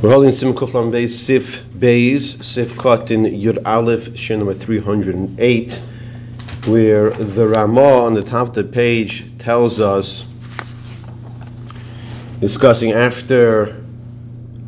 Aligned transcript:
We're 0.00 0.10
holding 0.10 0.30
Sim 0.30 0.54
Kuchlam 0.54 0.92
Beis 0.92 1.10
Sif 1.10 1.64
Beis 1.76 2.44
Sif 2.44 2.74
Kotin 2.74 3.26
Yud 3.42 3.58
Aleph 3.66 4.16
Shir 4.16 4.36
number 4.36 4.54
308 4.54 5.72
where 6.66 7.10
the 7.10 7.48
Ramah 7.48 8.04
on 8.04 8.14
the 8.14 8.22
top 8.22 8.50
of 8.50 8.54
the 8.54 8.62
page 8.62 9.26
tells 9.38 9.80
us 9.80 10.24
discussing 12.38 12.92
after 12.92 13.82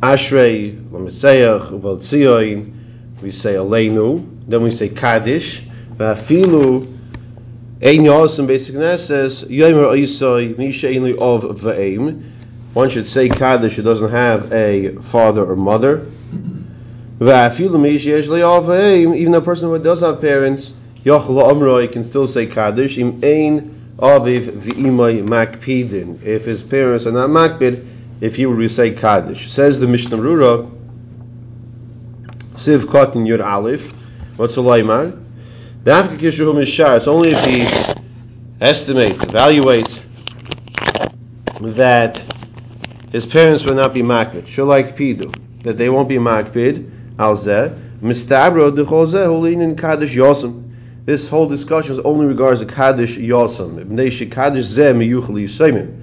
Ashrei 0.01 0.77
Lameseach 0.89 1.79
Uval 1.79 1.99
Tzion 1.99 3.21
we 3.21 3.31
say 3.31 3.53
Aleinu 3.53 4.27
then 4.49 4.61
we 4.63 4.69
say 4.69 4.89
Kaddish 4.89 5.61
Vafilu 5.95 6.81
Ein 7.81 8.03
Yosem 8.03 8.47
Basic 8.47 8.75
says 8.99 9.45
Yomer 9.45 9.93
Oisoi 9.93 10.57
Misha 10.57 10.87
Einli 10.87 11.17
of 11.17 11.43
Va'im 11.61 12.30
one 12.73 12.89
should 12.89 13.07
say 13.07 13.27
Kaddish 13.29 13.75
who 13.75 13.83
doesn't 13.83 14.11
have 14.11 14.51
a 14.53 14.95
father 14.97 15.45
or 15.45 15.55
mother. 15.55 16.05
Even 17.19 17.45
a 19.33 19.41
person 19.41 19.69
who 19.69 19.79
does 19.79 20.01
have 20.01 20.21
parents, 20.21 20.73
can 21.03 22.03
still 22.03 22.27
say 22.27 22.45
Kaddish. 22.45 22.97
If 22.97 23.21
his 26.45 26.63
parents 26.63 27.05
are 27.05 27.11
not 27.11 27.29
makpid, 27.29 27.85
if 28.21 28.35
he 28.35 28.45
would 28.45 28.71
say 28.71 28.91
Kaddish. 28.91 29.51
Says 29.51 29.79
the 29.79 29.87
Mishnah 29.87 30.17
Berura, 30.17 30.69
Siv 32.53 32.85
Kotin 32.85 33.25
Yud 33.27 33.45
Aleph, 33.45 33.91
what's 34.37 34.55
a 34.57 34.61
Laimar? 34.61 35.17
It's 35.83 37.07
only 37.07 37.29
if 37.31 37.43
he 37.43 37.61
estimates, 38.61 39.17
evaluates 39.25 40.01
that 41.75 42.21
his 43.11 43.25
parents 43.25 43.65
will 43.65 43.75
not 43.75 43.93
be 43.93 44.01
makbid. 44.01 44.43
Shalike 44.43 44.95
pidu, 44.95 45.33
that 45.63 45.77
they 45.77 45.89
won't 45.89 46.09
be 46.09 46.15
makbid. 46.15 46.89
Alzeh 47.17 47.77
mistabro 48.01 48.71
dechol 48.71 49.25
holin 49.25 49.61
in 49.61 49.75
kaddish 49.75 50.15
yosem. 50.15 50.69
This 51.05 51.27
whole 51.27 51.47
discussion 51.47 51.99
only 52.05 52.25
regards 52.25 52.61
the 52.61 52.65
kaddish 52.65 53.17
yosem. 53.17 54.31
kaddish 54.31 54.65
zeh 54.65 54.95
miyuchel 54.95 55.97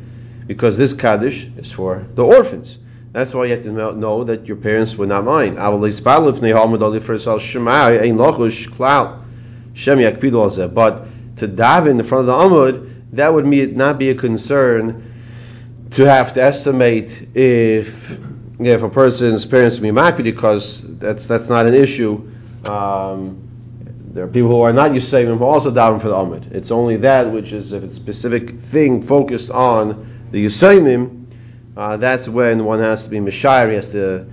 because 0.47 0.77
this 0.77 0.92
kaddish 0.92 1.47
is 1.56 1.70
for 1.70 2.06
the 2.14 2.25
orphans. 2.25 2.79
That's 3.12 3.33
why 3.33 3.47
you 3.47 3.53
have 3.53 3.62
to 3.62 3.73
know 3.73 4.25
that 4.25 4.47
your 4.47 4.56
parents 4.56 4.97
were 4.97 5.06
not 5.06 5.25
mine. 5.25 5.55
But 5.55 5.70
to 5.70 5.77
daven 11.48 11.91
in 11.91 11.97
the 11.97 12.05
front 12.05 12.20
of 12.20 12.27
the 12.27 12.33
Amud, 12.33 12.95
that 13.12 13.33
would 13.33 13.77
not 13.77 13.98
be 13.98 14.11
a 14.11 14.14
concern 14.14 15.08
to 15.99 16.09
have 16.09 16.33
to 16.33 16.41
estimate 16.41 17.31
if 17.35 18.21
if 18.61 18.83
a 18.85 18.89
person's 18.89 19.45
parents 19.45 19.81
be 19.81 19.89
makpid 19.89 20.23
because 20.23 20.81
that's 20.99 21.27
that's 21.27 21.49
not 21.49 21.67
an 21.67 21.75
issue. 21.75 22.31
Um, 22.65 23.43
there 24.13 24.23
are 24.23 24.29
people 24.29 24.51
who 24.51 24.61
are 24.61 24.73
not 24.73 24.93
Yisayim 24.93 25.37
who 25.37 25.45
also 25.45 25.73
daven 25.73 26.01
for 26.01 26.07
the 26.07 26.15
Amid. 26.15 26.53
It's 26.53 26.71
only 26.71 26.99
that 26.99 27.33
which 27.33 27.53
is 27.53 27.73
if 27.73 27.83
it's 27.83 27.97
a 27.97 27.97
specific 27.97 28.61
thing 28.61 29.03
focused 29.03 29.51
on 29.51 30.29
the 30.31 30.47
Yisayim, 30.47 31.27
uh, 31.77 31.97
that's 31.97 32.29
when 32.29 32.65
one 32.65 32.79
has 32.79 33.03
to 33.03 33.11
be 33.11 33.19
Mishayr, 33.19 33.71
he 33.71 33.75
has 33.75 33.91
to 33.91 34.25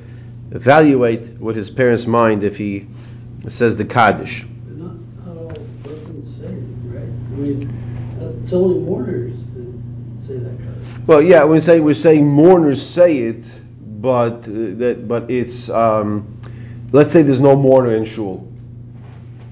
evaluate 0.52 1.40
with 1.40 1.56
his 1.56 1.72
parents' 1.72 2.06
mind 2.06 2.44
if 2.44 2.58
he 2.58 2.86
says 3.50 3.76
the 3.76 3.86
Kaddish. 3.86 4.46
Not, 4.68 4.94
not 5.26 5.36
all 5.36 5.50
persons 5.84 6.40
say 6.40 6.46
right? 6.94 7.02
I 7.02 7.36
mean, 7.36 8.42
it's 8.44 8.54
only 8.54 8.80
mourners 8.82 9.45
well, 11.08 11.22
yeah, 11.22 11.46
we 11.46 11.60
say 11.60 11.80
we're 11.80 11.94
saying 11.94 12.28
mourners 12.28 12.86
say 12.86 13.20
it, 13.20 13.46
but 13.80 14.48
uh, 14.48 14.52
that 14.82 15.06
but 15.08 15.30
it's 15.30 15.70
um, 15.70 16.40
let's 16.92 17.12
say 17.12 17.22
there's 17.22 17.40
no 17.40 17.56
mourner 17.56 17.96
in 17.96 18.06
shul. 18.06 18.52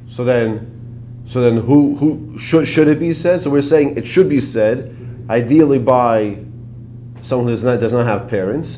So 0.09 0.23
then, 0.23 1.23
so 1.27 1.41
then 1.41 1.57
who 1.57 1.95
who 1.95 2.38
should 2.39 2.67
should 2.67 2.88
it 2.88 3.00
be 3.00 3.13
said? 3.13 3.41
So 3.41 3.51
we're 3.51 3.61
saying 3.61 3.97
it 3.97 4.05
should 4.07 4.29
be 4.29 4.41
said, 4.41 4.95
ideally 5.29 5.79
by 5.79 6.38
someone 7.22 7.47
who 7.47 7.53
does 7.53 7.63
not 7.63 7.79
does 7.79 7.94
not 7.94 8.05
have 8.07 8.29
parents. 8.29 8.78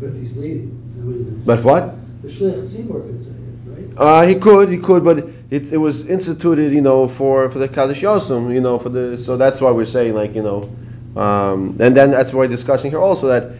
But 0.00 0.10
if 0.10 0.14
he's 0.14 0.36
leading, 0.36 0.94
I 0.96 1.04
mean, 1.04 1.42
but 1.44 1.62
what? 1.64 1.94
The 2.22 2.28
shliach 2.28 2.66
tzibur 2.66 3.02
could 3.02 3.24
say 3.24 3.30
it, 3.30 3.98
right? 3.98 4.22
Uh, 4.22 4.26
he 4.26 4.34
could, 4.36 4.70
he 4.70 4.78
could, 4.78 5.04
but 5.04 5.18
it, 5.50 5.72
it 5.72 5.78
was 5.78 6.06
instituted, 6.08 6.72
you 6.72 6.80
know, 6.80 7.08
for 7.08 7.50
for 7.50 7.58
the 7.58 7.68
kaddish 7.68 8.00
yosem, 8.00 8.52
you 8.54 8.60
know, 8.60 8.78
for 8.78 8.88
the 8.88 9.22
so 9.22 9.36
that's 9.36 9.60
why 9.60 9.70
we're 9.70 9.84
saying 9.84 10.14
like 10.14 10.34
you 10.34 10.42
know 10.42 10.70
um, 11.16 11.76
and 11.80 11.96
then 11.96 12.10
that's 12.10 12.32
why 12.32 12.40
we're 12.40 12.48
discussing 12.48 12.90
here 12.90 13.00
also 13.00 13.28
that 13.28 13.52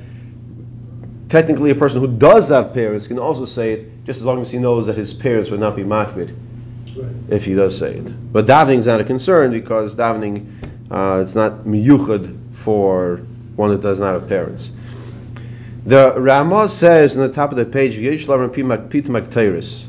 technically 1.29 1.71
a 1.71 1.75
person 1.75 2.01
who 2.01 2.07
does 2.07 2.51
have 2.51 2.75
parents 2.75 3.07
can 3.07 3.19
also 3.19 3.47
say 3.47 3.73
it 3.73 4.05
just 4.05 4.19
as 4.19 4.25
long 4.25 4.43
as 4.43 4.51
he 4.51 4.59
knows 4.59 4.87
that 4.87 4.97
his 4.97 5.13
parents 5.15 5.51
would 5.51 5.61
not 5.61 5.75
be 5.75 5.83
makbid 5.83 6.37
right. 6.97 7.13
if 7.29 7.45
he 7.45 7.55
does 7.55 7.77
say 7.77 7.95
it. 7.97 8.33
But 8.33 8.47
davening 8.47 8.79
is 8.79 8.87
not 8.87 9.01
a 9.01 9.05
concern 9.05 9.51
because 9.51 9.95
davening 9.95 10.53
uh, 10.91 11.21
it's 11.23 11.35
not 11.35 11.65
miyuchad 11.65 12.55
for 12.55 13.17
one 13.57 13.71
that 13.71 13.81
does 13.81 14.01
not 14.01 14.13
have 14.13 14.29
parents. 14.29 14.71
The 15.87 16.15
Ramah 16.21 16.69
says 16.69 17.17
on 17.17 17.23
the 17.27 17.33
top 17.33 17.53
of 17.53 17.57
the 17.57 17.65
page, 17.65 17.97
Yesh 17.97 18.27
Laram 18.27 18.53
Pit 18.53 19.05
Makteiris, 19.07 19.85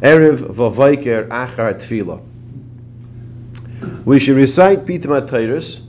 Erev 0.00 0.38
Vavaiker 0.38 1.28
Achar 1.28 1.74
Tfila. 1.74 2.22
We 4.04 4.20
should 4.20 4.36
recite 4.36 4.86
Pit 4.86 5.02
Makteiris 5.02 5.83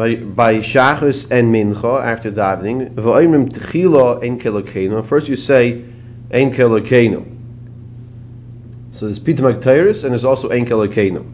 by 0.00 0.60
Shachris 0.60 1.30
and 1.30 1.54
Mincha 1.54 2.02
after 2.02 2.32
davening. 2.32 2.94
V'oimrim 2.94 3.50
techila 3.52 4.22
ein 4.22 4.40
kelokeno. 4.40 5.04
First 5.04 5.28
you 5.28 5.36
say 5.36 5.84
ein 6.30 6.52
kelokeno. 6.52 7.36
So 8.92 9.06
there's 9.06 9.18
Pitum 9.18 9.52
Haketores 9.52 10.02
and 10.04 10.12
there's 10.12 10.24
also 10.24 10.48
ein 10.50 10.64
kelokeno. 10.64 11.28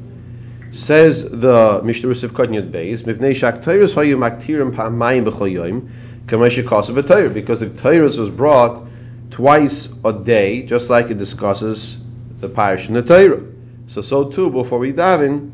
Says 0.75 1.22
the 1.31 1.81
Mishnah 1.84 2.10
Rusif 2.10 2.31
Kodnyot 2.31 2.72
Beis, 2.72 3.03
Mipnei 3.03 3.37
Shak 3.37 3.62
Tairis 3.62 3.94
Hayu 3.94 4.16
Maktirim 4.16 4.75
Pa'mayim 4.75 5.25
B'chol 5.31 5.53
Yoim, 5.53 5.88
Kamesha 6.27 6.65
Kosav 6.65 7.34
because 7.34 7.60
the 7.60 7.66
Tairis 7.66 8.19
was 8.19 8.31
brought 8.31 8.88
twice 9.31 9.88
a 10.04 10.12
day, 10.12 10.62
just 10.62 10.91
like 10.91 11.10
it 11.10 11.19
discusses 11.19 11.98
the 12.41 12.48
parish 12.48 12.88
in 12.88 12.94
the 12.94 13.03
Torah. 13.03 13.43
So, 13.87 14.03
so 14.03 14.25
too, 14.25 14.50
before 14.50 14.81
we 14.81 14.93
daven, 14.93 15.53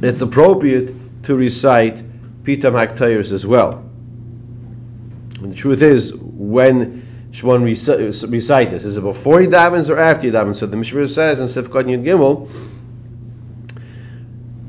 it's 0.00 0.20
appropriate 0.20 1.03
to 1.24 1.34
recite 1.34 2.02
Pita 2.44 2.70
Maktayers 2.70 3.32
as 3.32 3.46
well. 3.46 3.84
And 5.40 5.52
the 5.52 5.56
truth 5.56 5.82
is, 5.82 6.14
when 6.14 7.02
one 7.42 7.64
recite, 7.64 8.22
recite 8.28 8.70
this, 8.70 8.84
is 8.84 8.96
it 8.96 9.00
before 9.00 9.40
he 9.40 9.46
davens 9.46 9.88
or 9.88 9.98
after 9.98 10.26
he 10.26 10.32
davens? 10.32 10.56
So 10.56 10.66
the 10.66 10.76
Mishnah 10.76 11.08
says 11.08 11.40
in 11.40 11.46
Sifkat 11.46 11.84
Yud 11.84 12.04
Gimel, 12.04 12.48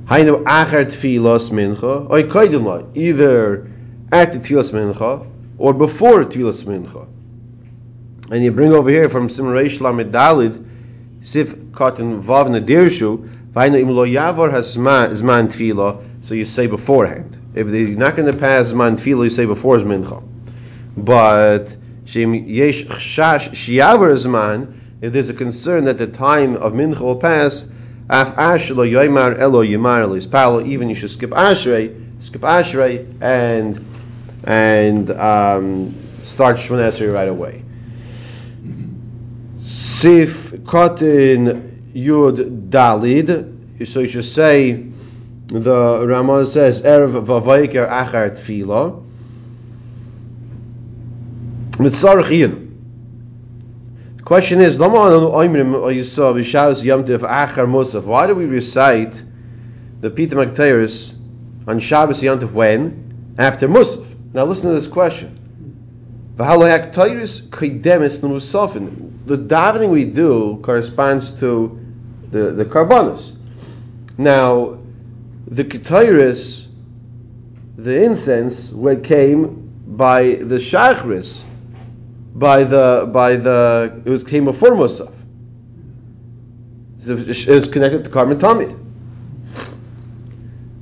Hainu 0.05 0.43
achar 0.43 0.85
tfilos 0.85 1.51
mincha, 1.51 2.07
koidin 2.27 2.95
either 2.95 3.71
after 4.11 4.39
tfilos 4.39 4.71
mincha 4.71 5.27
or 5.57 5.73
before 5.73 6.23
tfilos 6.25 6.63
mincha. 6.63 7.07
And 8.31 8.43
you 8.43 8.51
bring 8.51 8.71
over 8.73 8.89
here 8.89 9.09
from 9.09 9.29
Simreish 9.29 9.81
Lamed 9.81 10.11
Dalid, 10.11 10.63
Sif 11.21 11.55
Katan 11.55 12.21
Vav 12.21 12.47
Nadirshu, 12.47 13.29
Vainu 13.51 13.79
im 13.79 13.89
lo 13.89 14.05
yavor 14.05 14.51
hasman 14.51 15.11
zman 15.11 15.47
tfilah, 15.47 16.14
so 16.25 16.33
you 16.33 16.43
say 16.43 16.65
beforehand. 16.65 17.37
If 17.53 17.67
they're 17.67 17.89
not 17.89 18.15
going 18.15 18.31
to 18.31 18.37
pass 18.37 18.73
man 18.73 18.97
you 18.97 19.29
say 19.29 19.45
before 19.45 19.77
is 19.77 19.83
mincha. 19.83 20.23
But 20.97 21.75
yesh 22.05 22.85
chash 22.85 23.49
zman, 23.51 24.79
if 25.01 25.13
there's 25.13 25.29
a 25.29 25.35
concern 25.35 25.83
that 25.85 25.99
the 25.99 26.07
time 26.07 26.55
of 26.55 26.73
mincha 26.73 27.01
will 27.01 27.17
pass, 27.17 27.69
af 28.09 28.35
ashlo 28.37 28.89
yoymar 28.89 29.37
elo 29.37 30.63
even 30.65 30.89
you 30.89 30.95
should 30.95 31.11
skip 31.11 31.29
ashrei, 31.29 32.23
skip 32.23 32.41
ashrei, 32.41 33.05
and 33.21 33.85
and 34.43 35.11
um, 35.11 35.91
start 36.23 36.57
shmonesri 36.57 37.13
right 37.13 37.29
away. 37.29 37.63
Sif 39.63 40.53
kotin 40.63 41.93
yud 41.93 42.69
dalid, 42.69 43.85
so 43.85 43.99
you 43.99 44.07
should 44.07 44.25
say 44.25 44.94
the 45.47 46.05
Ramah 46.07 46.45
says 46.47 46.81
Erev 46.81 47.25
Vavaiker 47.25 47.87
Achar 47.87 48.31
Tfila. 48.31 49.03
Mitzarech 51.71 52.31
Ian. 52.31 52.65
The 54.17 54.23
question 54.23 54.59
is, 54.59 54.79
Why 54.79 54.87
do 58.27 58.35
we 58.35 58.45
recite 58.45 59.23
the 60.01 60.09
Pitum 60.09 60.45
Haketores 60.45 61.13
on 61.67 61.79
Shabbos 61.79 62.21
Yantif 62.21 62.51
when? 62.51 63.35
After 63.37 63.67
Musaf. 63.67 64.05
Now 64.33 64.45
listen 64.45 64.69
to 64.69 64.75
this 64.75 64.87
question. 64.87 65.41
The 66.37 66.43
davening 69.37 69.89
we 69.89 70.05
do 70.05 70.59
corresponds 70.63 71.39
to 71.39 71.79
the, 72.31 72.51
the 72.51 72.65
karbanos. 72.65 73.33
Now, 74.17 74.79
the 75.47 75.63
ketairis, 75.63 76.67
the 77.77 78.03
incense, 78.03 78.71
came 79.03 79.71
by 79.87 80.23
the 80.23 80.55
shachris 80.55 81.43
by 82.35 82.65
the 82.65 83.09
by 83.11 83.37
the 83.37 84.01
it 84.05 84.09
was 84.09 84.23
came 84.23 84.45
before 84.45 84.71
Musaf. 84.71 85.13
It 87.07 87.47
was 87.47 87.69
connected 87.69 88.03
to 88.03 88.09
Karban 88.09 88.39
Tamid. 88.39 88.77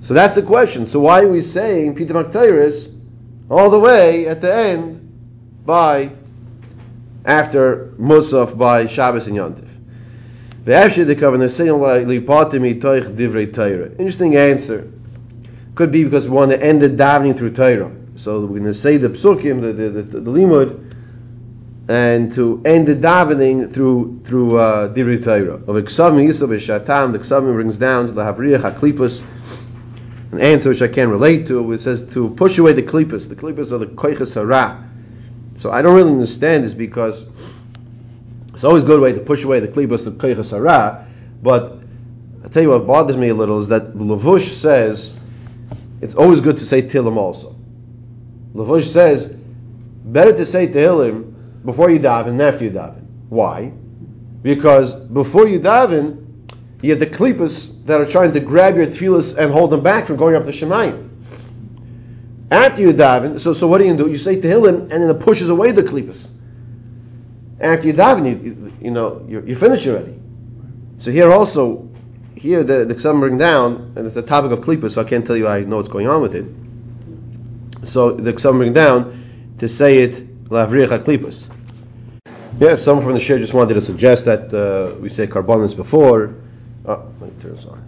So 0.03 0.13
that's 0.13 0.35
the 0.35 0.41
question. 0.41 0.87
So 0.87 0.99
why 0.99 1.23
are 1.23 1.27
we 1.27 1.41
saying 1.41 1.95
Pitum 1.95 2.23
Haketores 2.23 2.93
all 3.49 3.69
the 3.69 3.79
way 3.79 4.27
at 4.27 4.41
the 4.41 4.53
end 4.53 4.99
by 5.65 6.11
after 7.25 7.93
Musaf 7.99 8.57
by 8.57 8.87
Shabbos 8.87 9.27
and 9.27 9.37
Yontif? 9.37 9.62
Interesting 10.65 11.11
answer. 14.37 14.91
Could 15.75 15.91
be 15.91 16.03
because 16.05 16.25
we 16.25 16.31
want 16.33 16.51
to 16.51 16.63
end 16.63 16.81
the 16.81 16.89
davening 16.89 17.35
through 17.37 17.51
Torah. 17.51 17.91
So 18.15 18.39
we're 18.41 18.47
going 18.47 18.63
to 18.63 18.73
say 18.73 18.95
the 18.95 19.09
psukim, 19.09 19.59
the, 19.59 19.73
the, 19.73 19.89
the, 19.89 20.19
the 20.21 20.31
limud, 20.31 20.95
and 21.89 22.31
to 22.33 22.61
end 22.63 22.87
the 22.87 22.95
davening 22.95 23.73
through 23.73 24.21
through 24.23 24.57
uh, 24.57 24.93
divrei 24.93 25.21
Torah. 25.21 25.55
Of 25.55 25.83
Iksavim 25.83 26.25
Yisrael 26.25 26.47
b'Shatam, 26.47 27.11
the 27.11 27.19
Iksavim 27.19 27.53
brings 27.55 27.75
down 27.75 28.05
to 28.05 28.13
the 28.13 28.21
Havriach 28.21 28.61
HaKlipus, 28.61 29.21
an 30.31 30.39
answer 30.39 30.69
which 30.69 30.81
I 30.81 30.87
can 30.87 31.09
relate 31.09 31.47
to. 31.47 31.73
It 31.73 31.81
says 31.81 32.13
to 32.13 32.29
push 32.29 32.57
away 32.57 32.71
the 32.71 32.83
klipus. 32.83 33.27
The 33.27 33.35
klipus 33.35 33.73
are 33.73 33.79
the 33.79 33.87
koiches 33.87 34.33
hara. 34.35 34.81
So 35.57 35.71
I 35.71 35.81
don't 35.81 35.95
really 35.95 36.11
understand 36.11 36.63
this 36.63 36.73
because 36.73 37.25
it's 38.53 38.63
always 38.63 38.83
a 38.83 38.85
good 38.85 39.01
way 39.01 39.13
to 39.13 39.19
push 39.19 39.43
away 39.43 39.59
the 39.59 39.67
koiches 39.67 40.51
hara. 40.51 41.07
But 41.41 41.77
I 42.45 42.47
tell 42.47 42.63
you 42.63 42.69
what 42.69 42.85
bothers 42.85 43.17
me 43.17 43.29
a 43.29 43.33
little 43.33 43.57
is 43.57 43.69
that 43.69 43.93
Lavush 43.93 44.47
says 44.47 45.17
it's 46.01 46.15
always 46.15 46.41
good 46.41 46.57
to 46.57 46.65
say 46.65 46.81
Tillim 46.83 47.17
also. 47.17 47.55
Lavush 48.53 48.85
says 48.85 49.27
better 50.05 50.33
to 50.33 50.45
say 50.45 50.67
Tehillim 50.67 51.65
before 51.65 51.89
you 51.89 51.99
daven 51.99 52.27
and 52.27 52.41
after 52.41 52.65
you 52.65 52.71
daven. 52.71 53.05
Why? 53.29 53.71
Because 54.43 54.93
before 54.93 55.47
you 55.47 55.59
daven, 55.59 56.19
you 56.81 56.91
have 56.91 56.99
the 56.99 57.07
klippas 57.07 57.85
that 57.85 57.99
are 58.01 58.05
trying 58.05 58.33
to 58.33 58.39
grab 58.39 58.75
your 58.75 58.85
tefillas 58.85 59.37
and 59.37 59.51
hold 59.51 59.71
them 59.71 59.81
back 59.81 60.05
from 60.05 60.17
going 60.17 60.35
up 60.35 60.45
the 60.45 60.51
Shemayim. 60.51 61.09
After 62.51 62.81
you 62.81 62.93
daven, 62.93 63.39
so, 63.39 63.53
so 63.53 63.67
what 63.67 63.79
do 63.79 63.85
you 63.85 63.97
do? 63.97 64.11
You 64.11 64.17
say 64.17 64.39
Tehillim 64.39 64.81
and 64.81 64.91
then 64.91 65.09
it 65.09 65.19
pushes 65.21 65.49
away 65.49 65.71
the 65.71 65.81
klippas. 65.81 66.29
After 67.63 67.87
you 67.87 67.93
daven, 67.93 68.43
you, 68.43 68.73
you 68.81 68.91
know, 68.91 69.25
you're, 69.27 69.47
you 69.47 69.55
finish 69.55 69.87
already. 69.87 70.19
So 70.97 71.11
here 71.11 71.31
also, 71.31 71.89
here 72.35 72.63
the, 72.63 72.83
the 72.83 72.93
Ksam 72.93 73.21
bring 73.21 73.37
down, 73.37 73.93
and 73.95 74.05
it's 74.05 74.15
the 74.15 74.21
topic 74.21 74.51
of 74.51 74.59
klippas, 74.59 74.91
so 74.91 75.01
I 75.01 75.05
can't 75.05 75.25
tell 75.25 75.37
you 75.37 75.47
I 75.47 75.61
know 75.61 75.77
what's 75.77 75.87
going 75.87 76.07
on 76.07 76.21
with 76.21 76.35
it. 76.35 76.45
So 77.87 78.11
the 78.11 78.33
Ksam 78.33 78.57
bring 78.57 78.73
down 78.73 79.55
to 79.59 79.69
say 79.69 79.99
it, 79.99 80.45
Lavriach 80.45 80.89
HaKlippas. 80.89 81.47
Yeah, 82.59 82.75
someone 82.75 83.05
from 83.05 83.13
the 83.13 83.19
share 83.19 83.39
just 83.39 83.53
wanted 83.53 83.75
to 83.75 83.81
suggest 83.81 84.25
that 84.25 84.53
uh, 84.53 84.95
we 84.99 85.09
say 85.09 85.25
karbanos 85.25 85.75
before. 85.75 86.35
Oh, 86.85 87.11
let 87.19 87.33
me 87.33 87.41
turn 87.41 87.55
this 87.55 87.65
on. 87.65 87.81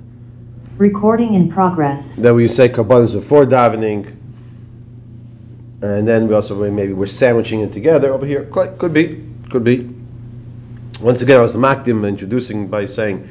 Recording 0.77 1.33
in 1.33 1.51
progress. 1.51 2.15
That 2.15 2.33
we 2.33 2.47
say 2.47 2.69
karbanos 2.69 3.13
before 3.13 3.45
davening, 3.45 4.07
and 5.81 6.07
then 6.07 6.27
we 6.27 6.33
also 6.33 6.69
maybe 6.71 6.93
we're 6.93 7.05
sandwiching 7.05 7.59
it 7.59 7.73
together 7.73 8.13
over 8.13 8.25
here. 8.25 8.45
Quite, 8.45 8.77
could 8.77 8.93
be, 8.93 9.34
could 9.49 9.63
be. 9.63 9.89
Once 10.99 11.21
again, 11.21 11.39
I 11.39 11.41
was 11.41 11.55
makdim 11.55 12.07
introducing 12.07 12.67
by 12.67 12.85
saying 12.85 13.27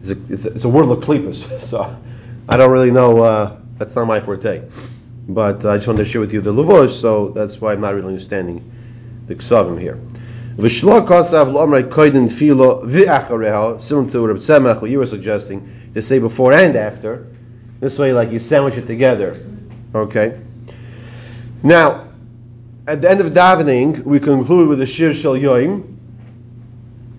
it's 0.00 0.10
a, 0.10 0.32
it's 0.32 0.44
a, 0.44 0.54
it's 0.54 0.64
a 0.64 0.68
world 0.68 0.90
of 0.90 1.04
klippas, 1.04 1.60
so 1.62 1.96
I 2.48 2.56
don't 2.56 2.70
really 2.70 2.90
know. 2.90 3.22
Uh, 3.22 3.56
that's 3.78 3.96
not 3.96 4.06
my 4.06 4.20
forte, 4.20 4.62
but 5.28 5.64
I 5.64 5.76
just 5.76 5.86
wanted 5.86 6.04
to 6.04 6.10
share 6.10 6.20
with 6.20 6.32
you 6.32 6.40
the 6.40 6.52
levush, 6.52 7.00
so 7.00 7.30
that's 7.30 7.60
why 7.60 7.72
I'm 7.72 7.80
not 7.80 7.94
really 7.94 8.08
understanding 8.08 8.70
the 9.26 9.34
ksavim 9.34 9.80
here. 9.80 9.98
Similar 10.56 11.02
to 14.10 14.26
Reb 14.26 14.36
Tzemach, 14.36 14.82
what 14.82 14.90
you 14.90 14.98
were 14.98 15.06
suggesting, 15.06 15.90
to 15.94 16.02
say 16.02 16.18
before 16.18 16.52
and 16.52 16.76
after. 16.76 17.26
This 17.78 17.98
way, 17.98 18.12
like 18.12 18.30
you 18.30 18.38
sandwich 18.38 18.76
it 18.76 18.86
together. 18.86 19.42
Okay. 19.94 20.38
Now, 21.62 22.09
at 22.90 23.00
the 23.00 23.08
end 23.08 23.20
of 23.20 23.32
davening, 23.32 24.02
we 24.02 24.18
conclude 24.18 24.68
with 24.68 24.80
the 24.80 24.86
Shir 24.86 25.14
Shel 25.14 25.34
Yoim, 25.34 25.96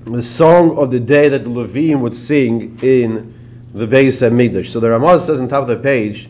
the 0.03 0.21
song 0.21 0.77
of 0.77 0.91
the 0.91 1.00
day 1.00 1.29
that 1.29 1.45
the 1.45 1.50
Levim 1.50 2.01
would 2.01 2.18
sing 2.18 2.77
in 2.81 3.33
the 3.73 3.88
Beis 3.88 4.19
Hamikdash. 4.19 4.65
So 4.65 4.81
the 4.81 4.88
Ramaz 4.88 5.21
says 5.21 5.39
on 5.39 5.47
top 5.47 5.62
of 5.62 5.69
the 5.69 5.77
page, 5.77 6.29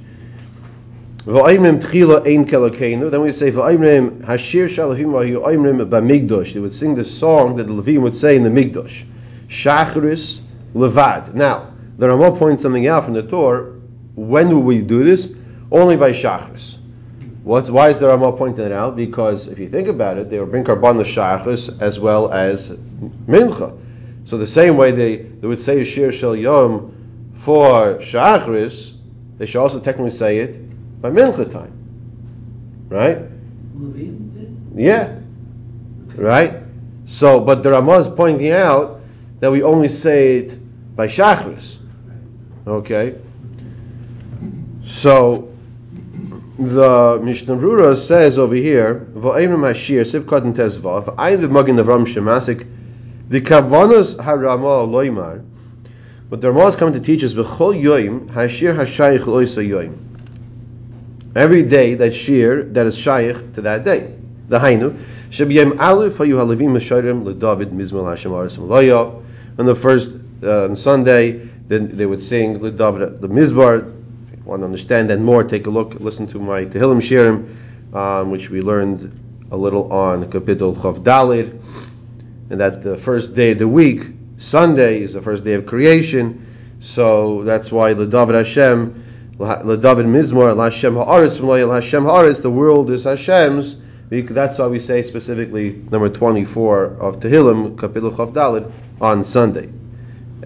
V'oimrim 1.25 1.81
tchila 1.81 2.23
ein 2.27 2.45
kelokenu. 2.45 3.09
Then 3.09 3.21
we 3.21 3.31
say 3.31 3.51
v'oimrim 3.51 4.21
hashir 4.21 4.65
shalafim 4.65 5.07
v'ayu. 5.07 6.53
They 6.53 6.59
would 6.59 6.73
sing 6.73 6.93
the 6.93 7.03
song 7.03 7.55
that 7.55 7.63
the 7.63 7.73
Levim 7.73 8.01
would 8.03 8.15
say 8.15 8.35
in 8.35 8.43
the 8.43 8.49
Migdosh. 8.49 9.03
Shachris 9.47 10.41
levad. 10.75 11.33
Now, 11.33 11.73
the 11.97 12.09
Ramah 12.09 12.35
points 12.35 12.61
something 12.61 12.85
out 12.85 13.05
from 13.05 13.13
the 13.13 13.23
Torah. 13.23 13.73
When 14.13 14.49
will 14.49 14.61
we 14.61 14.83
do 14.83 15.03
this? 15.03 15.33
Only 15.71 15.97
by 15.97 16.11
Shachris. 16.11 16.70
What's, 17.43 17.71
why 17.71 17.89
is 17.89 17.99
the 17.99 18.07
Rama 18.07 18.33
pointing 18.33 18.65
it 18.65 18.71
out? 18.71 18.95
Because 18.95 19.47
if 19.47 19.57
you 19.57 19.67
think 19.67 19.87
about 19.87 20.17
it, 20.17 20.29
they 20.29 20.39
would 20.39 20.51
bring 20.51 20.63
Karban 20.63 21.01
Shachris 21.01 21.81
as 21.81 21.99
well 21.99 22.31
as 22.31 22.69
Mincha. 22.69 23.77
So 24.25 24.37
the 24.37 24.45
same 24.45 24.77
way 24.77 24.91
they, 24.91 25.15
they 25.17 25.47
would 25.47 25.59
say 25.59 25.83
Shir 25.83 26.11
Shel 26.11 26.35
Yom 26.35 27.31
for 27.33 27.95
Shachris, 27.95 28.93
they 29.37 29.47
should 29.47 29.59
also 29.59 29.79
technically 29.79 30.11
say 30.11 30.37
it 30.39 31.01
by 31.01 31.09
Mincha 31.09 31.51
time. 31.51 31.73
Right? 32.89 33.17
Yeah. 34.75 35.17
Right? 36.15 36.61
So, 37.07 37.39
but 37.39 37.63
the 37.63 37.71
Rama 37.71 37.97
is 37.97 38.07
pointing 38.07 38.51
out 38.51 39.01
that 39.39 39.51
we 39.51 39.63
only 39.63 39.87
say 39.87 40.37
it 40.37 40.95
by 40.95 41.07
Shachris. 41.07 41.77
Okay? 42.67 43.15
So, 44.83 45.50
the 46.57 47.19
Mishnah 47.23 47.95
says 47.95 48.37
over 48.37 48.55
here, 48.55 49.07
V'ayim 49.13 49.55
Hashir, 49.57 50.01
Siv 50.01 50.21
Katan 50.23 50.53
Tezva, 50.53 51.05
V'ayim 51.05 51.45
V'magin 51.45 51.83
Avram 51.83 52.05
Shemasik, 52.05 52.67
the 53.29 53.41
Kavanas 53.41 54.15
Harama 54.17 54.87
Loimar, 54.87 55.45
but 56.29 56.41
the 56.41 56.51
Ramah 56.51 56.67
is 56.67 56.75
coming 56.75 56.93
to 56.93 56.99
teach 56.99 57.23
us, 57.23 57.33
V'chol 57.33 57.81
Yoim, 57.81 58.27
Hashir 58.27 58.75
Hashayich 58.75 59.21
Loisa 59.21 59.65
Yoim. 59.67 59.97
Every 61.33 61.63
day 61.63 61.95
that 61.95 62.13
shir 62.13 62.63
that 62.73 62.85
is 62.85 62.97
shaykh 62.97 63.53
to 63.53 63.61
that 63.61 63.85
day. 63.85 64.13
The 64.49 64.59
Hainu, 64.59 65.01
Shabiyam 65.29 65.79
Aleph 65.79 66.17
Hayu 66.17 66.35
Halavim 66.35 66.71
Mesharim 66.71 67.23
LeDavid 67.23 67.71
Mizmal 67.71 68.09
Hashem 68.09 68.33
Aris 68.33 68.57
Malaya. 68.57 69.13
On 69.57 69.65
the 69.65 69.75
first 69.75 70.13
uh, 70.43 70.65
on 70.65 70.75
Sunday, 70.75 71.47
then 71.67 71.95
they 71.95 72.05
would 72.05 72.21
sing 72.21 72.59
LeDavid 72.59 73.21
the 73.21 73.29
Mizmor. 73.29 74.00
Want 74.45 74.61
to 74.61 74.65
understand 74.65 75.11
that 75.11 75.19
more, 75.19 75.43
take 75.43 75.67
a 75.67 75.69
look, 75.69 75.95
listen 75.99 76.25
to 76.27 76.39
my 76.39 76.65
Tehillim 76.65 76.97
Shirim, 76.97 77.95
um, 77.95 78.31
which 78.31 78.49
we 78.49 78.61
learned 78.61 79.47
a 79.51 79.57
little 79.57 79.93
on 79.93 80.25
Kapitel 80.31 80.75
Chav 80.75 81.03
Dalid, 81.03 81.61
and 82.49 82.59
that 82.59 82.81
the 82.81 82.97
first 82.97 83.35
day 83.35 83.51
of 83.51 83.59
the 83.59 83.67
week, 83.67 84.01
Sunday, 84.37 85.03
is 85.03 85.13
the 85.13 85.21
first 85.21 85.43
day 85.43 85.53
of 85.53 85.67
creation. 85.67 86.77
So 86.79 87.43
that's 87.43 87.71
why 87.71 87.93
LeDavid 87.93 88.33
Hashem. 88.33 89.03
LeDavid 89.37 90.05
Mizmor, 90.05 90.57
Hashem 90.61 90.95
Haaretz, 90.95 91.73
Hashem 91.73 92.03
Haaretz, 92.03 92.41
the 92.41 92.49
world 92.49 92.89
is 92.89 93.03
Hashem's. 93.03 93.77
That's 94.09 94.57
why 94.57 94.67
we 94.67 94.79
say 94.79 95.03
specifically 95.03 95.71
number 95.71 96.09
24 96.09 96.85
of 96.85 97.19
Tehillim, 97.19 97.75
Kapitel 97.75 98.11
Chav 98.11 98.33
Dalid, 98.33 98.71
on 98.99 99.23
Sunday, 99.23 99.69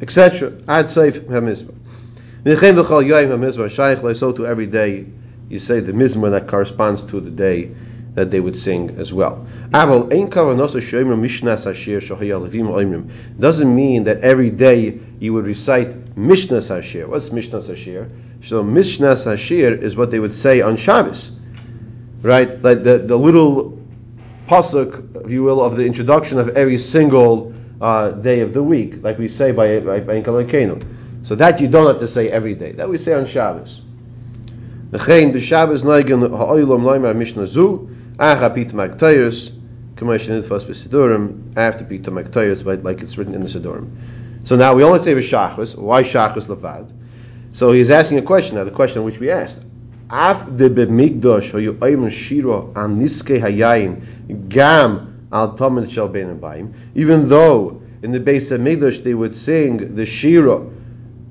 etc. 0.02 0.54
Ad 0.68 0.86
Seif 0.86 1.20
HaMizmor. 1.22 1.85
So 2.46 4.32
to 4.32 4.46
every 4.46 4.68
day 4.68 5.06
you 5.50 5.58
say 5.58 5.80
the 5.80 5.92
Mizmor 5.92 6.30
that 6.32 6.48
corresponds 6.48 7.02
to 7.04 7.20
the 7.20 7.32
day 7.32 7.72
that 8.14 8.30
they 8.30 8.40
would 8.40 8.56
sing 8.56 8.98
as 9.00 9.12
well. 9.12 9.48
Doesn't 9.72 10.06
mean 13.76 14.04
that 14.04 14.20
every 14.22 14.52
day 14.52 15.00
you 15.20 15.34
would 15.34 15.46
recite 15.46 16.16
mishnas 16.16 16.70
hashir. 16.70 17.08
What's 17.08 17.30
mishnas 17.30 17.64
hashir? 17.64 18.10
So 18.46 18.64
mishnas 18.64 19.26
hashir 19.26 19.82
is 19.82 19.98
what 19.98 20.12
they 20.12 20.20
would 20.20 20.36
say 20.36 20.62
on 20.62 20.78
Shabbos, 20.78 21.32
right? 22.22 22.62
Like 22.62 22.84
the, 22.84 23.00
the 23.00 23.18
little 23.18 23.82
pasuk, 24.48 25.26
if 25.26 25.32
you 25.32 25.42
will, 25.42 25.62
of 25.62 25.76
the 25.76 25.86
introduction 25.86 26.38
of 26.38 26.50
every 26.50 26.78
single 26.78 27.56
uh, 27.82 28.12
day 28.12 28.42
of 28.42 28.54
the 28.54 28.62
week, 28.62 29.02
like 29.04 29.18
we 29.18 29.30
say 29.30 29.52
by 29.52 29.80
by, 29.80 30.00
by 30.00 30.22
So 31.26 31.34
that 31.36 31.60
you 31.60 31.68
don't 31.68 31.88
have 31.88 31.98
to 31.98 32.08
say 32.08 32.30
every 32.30 32.54
day. 32.54 32.74
That 32.74 32.88
we 32.88 33.00
say 33.00 33.14
on 33.14 33.26
Shabbos. 33.26 33.82
B'Shabbos 34.92 35.84
noigen 35.84 36.22
ha'olam 36.30 36.84
loymar 36.84 37.16
mishnah 37.16 37.48
zu 37.48 37.90
acha 38.18 38.54
pita 38.54 38.76
maktayus 38.76 39.52
b'sidurim 39.96 41.58
after 41.58 41.84
pita 41.84 42.12
maktayus, 42.12 42.84
like 42.84 43.02
it's 43.02 43.18
written 43.18 43.34
in 43.34 43.42
the 43.42 43.48
sidurim. 43.48 43.90
So 44.44 44.56
now 44.56 44.76
we 44.76 44.84
only 44.84 45.00
say 45.00 45.16
v'shachos. 45.16 45.76
Why 45.76 46.04
shachos 46.04 46.46
levad? 46.46 46.92
So 47.54 47.72
he's 47.72 47.90
asking 47.90 48.20
a 48.20 48.22
question 48.22 48.58
now, 48.58 48.64
the 48.64 48.70
question 48.70 49.04
which 49.04 49.20
we 49.20 49.32
asked. 49.32 49.66
Af 50.12 50.46
de 50.46 50.70
b'migdosh 50.70 52.12
shiro 52.12 52.72
an 52.76 53.02
niske 53.02 53.42
hayayin 53.42 54.48
gam 54.48 55.28
al 55.32 55.48
Ben 55.58 56.76
Even 56.94 57.28
though 57.28 57.82
in 58.04 58.12
the 58.12 58.20
base 58.20 58.52
of 58.52 58.62
Migdash 58.62 59.04
they 59.04 59.16
would 59.16 59.36
sing 59.36 59.96
the 59.96 60.06
Shira 60.06 60.62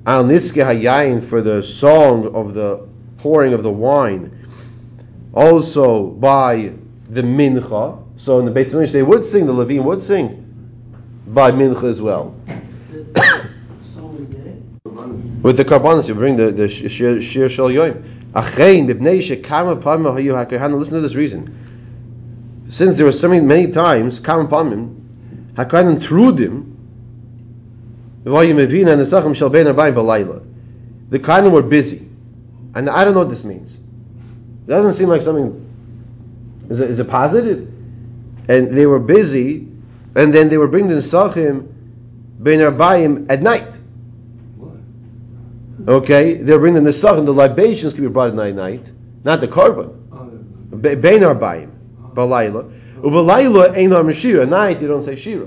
al 0.05 0.23
Niske 0.23 0.63
Hayayin 0.63 1.23
for 1.23 1.41
the 1.41 1.61
song 1.63 2.35
of 2.35 2.53
the 2.53 2.87
pouring 3.17 3.53
of 3.53 3.63
the 3.63 3.71
wine, 3.71 4.31
also 5.33 6.05
by 6.05 6.73
the 7.09 7.21
Mincha. 7.21 8.03
So 8.17 8.39
in 8.39 8.45
the 8.45 8.51
base 8.51 8.73
of 8.73 8.91
they 8.91 9.03
would 9.03 9.25
sing, 9.25 9.45
the 9.45 9.53
Levim 9.53 9.83
would 9.83 10.03
sing 10.03 10.41
by 11.27 11.51
Mincha 11.51 11.89
as 11.89 12.01
well. 12.01 12.35
With 15.41 15.57
the 15.57 15.65
karbanos, 15.65 16.07
you 16.07 16.15
bring 16.15 16.37
the, 16.37 16.51
the 16.51 16.67
shir 16.67 17.21
shel 17.21 17.69
yoim. 17.69 18.03
Achein 18.33 18.87
b'bnei 18.87 19.19
shekama 19.19 19.81
pamim 19.81 20.11
hayu 20.13 20.33
hakohanim. 20.33 20.79
Listen 20.79 20.95
to 20.95 21.01
this 21.01 21.15
reason. 21.15 22.65
Since 22.69 22.97
there 22.97 23.05
were 23.05 23.11
so 23.11 23.29
many, 23.29 23.45
many 23.45 23.71
times, 23.71 24.19
kama 24.19 24.47
hakohanim 24.47 25.99
trudim, 25.99 26.73
v'hayu 28.14 28.14
mevina 28.14 28.14
nesachim 28.14 28.14
shel 28.14 28.14
bein 28.14 28.14
abayim 28.14 28.14
b'layla. 28.14 28.14
The 28.25 28.31
kohanim 31.19 31.51
were 31.51 31.61
busy, 31.61 32.09
and 32.73 32.89
I 32.89 33.05
don't 33.05 33.13
know 33.13 33.19
what 33.19 33.29
this 33.29 33.43
means. 33.43 33.71
It 33.75 34.67
doesn't 34.67 34.93
seem 34.93 35.09
like 35.09 35.21
something. 35.21 35.61
Is 36.69 36.79
it, 36.79 36.89
is 36.89 36.97
it 36.97 37.07
positive? 37.07 37.71
And 38.47 38.75
they 38.75 38.87
were 38.87 38.97
busy, 38.97 39.67
and 40.15 40.33
then 40.33 40.49
they 40.49 40.57
were 40.57 40.67
bringing 40.67 40.89
the 40.89 40.95
nesachim 40.95 41.67
bein 42.41 42.61
abayim 42.61 43.27
at 43.29 43.43
night. 43.43 43.77
What? 44.57 44.73
Okay, 45.87 46.37
they'll 46.37 46.57
bringing 46.57 46.83
the 46.83 46.89
nesachim, 46.89 47.25
the 47.25 47.31
libations 47.33 47.93
can 47.93 48.05
be 48.05 48.09
brought 48.09 48.29
at 48.29 48.35
night, 48.35 48.55
night, 48.55 48.91
not 49.23 49.39
the 49.39 49.47
carbon. 49.47 50.07
Oh, 50.11 50.25
be- 50.75 50.95
Bein 50.95 51.21
arbayim, 51.21 51.69
oh. 52.03 52.09
balayla. 52.15 52.71
Uvalayla 53.01 53.77
ein 53.77 53.91
har 53.91 54.01
meshira. 54.03 54.41
At 54.41 54.49
night 54.49 54.81
you 54.81 54.87
don't 54.87 55.03
say 55.03 55.15
shira. 55.15 55.45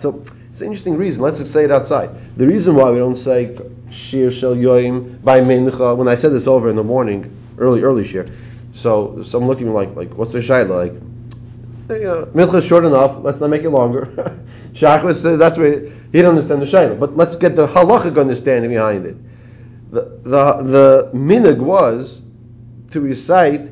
So 0.00 0.22
it's 0.50 0.60
an 0.60 0.66
interesting 0.66 0.96
reason. 0.98 1.22
Let's 1.22 1.50
say 1.50 1.64
it 1.64 1.70
outside. 1.70 2.10
The 2.36 2.46
reason 2.46 2.74
why 2.74 2.90
we 2.90 2.98
don't 2.98 3.16
say 3.16 3.56
shir 3.90 4.30
shel 4.30 4.54
yoim 4.54 5.22
by 5.24 5.40
mincha. 5.40 5.96
When 5.96 6.08
I 6.08 6.14
said 6.14 6.32
this 6.32 6.46
over 6.46 6.68
in 6.68 6.76
the 6.76 6.84
morning, 6.84 7.34
early 7.56 7.82
early 7.82 8.04
shir. 8.04 8.26
So 8.74 9.22
someone 9.22 9.48
looked 9.48 9.62
at 9.62 9.66
me 9.66 9.72
like, 9.72 9.96
like 9.96 10.14
what's 10.14 10.32
the 10.32 10.40
shayla 10.40 10.84
like? 10.84 10.92
Hey, 11.88 12.04
uh, 12.04 12.26
mincha 12.26 12.56
is 12.56 12.66
short 12.66 12.84
enough. 12.84 13.18
Let's 13.22 13.40
not 13.40 13.48
make 13.48 13.62
it 13.62 13.70
longer. 13.70 14.06
Shachris 14.74 15.22
says 15.22 15.38
that's 15.38 15.56
where 15.58 15.80
he 15.80 15.88
didn't 16.12 16.30
understand 16.30 16.60
the 16.60 16.66
shayla. 16.66 16.98
But 16.98 17.16
let's 17.16 17.36
get 17.36 17.56
the 17.56 17.66
halachic 17.66 18.20
understanding 18.20 18.70
behind 18.70 19.06
it. 19.06 19.16
The 19.90 20.02
the 20.22 20.62
the 20.62 21.10
minig 21.14 21.58
was 21.58 22.20
to 22.90 23.00
recite 23.00 23.70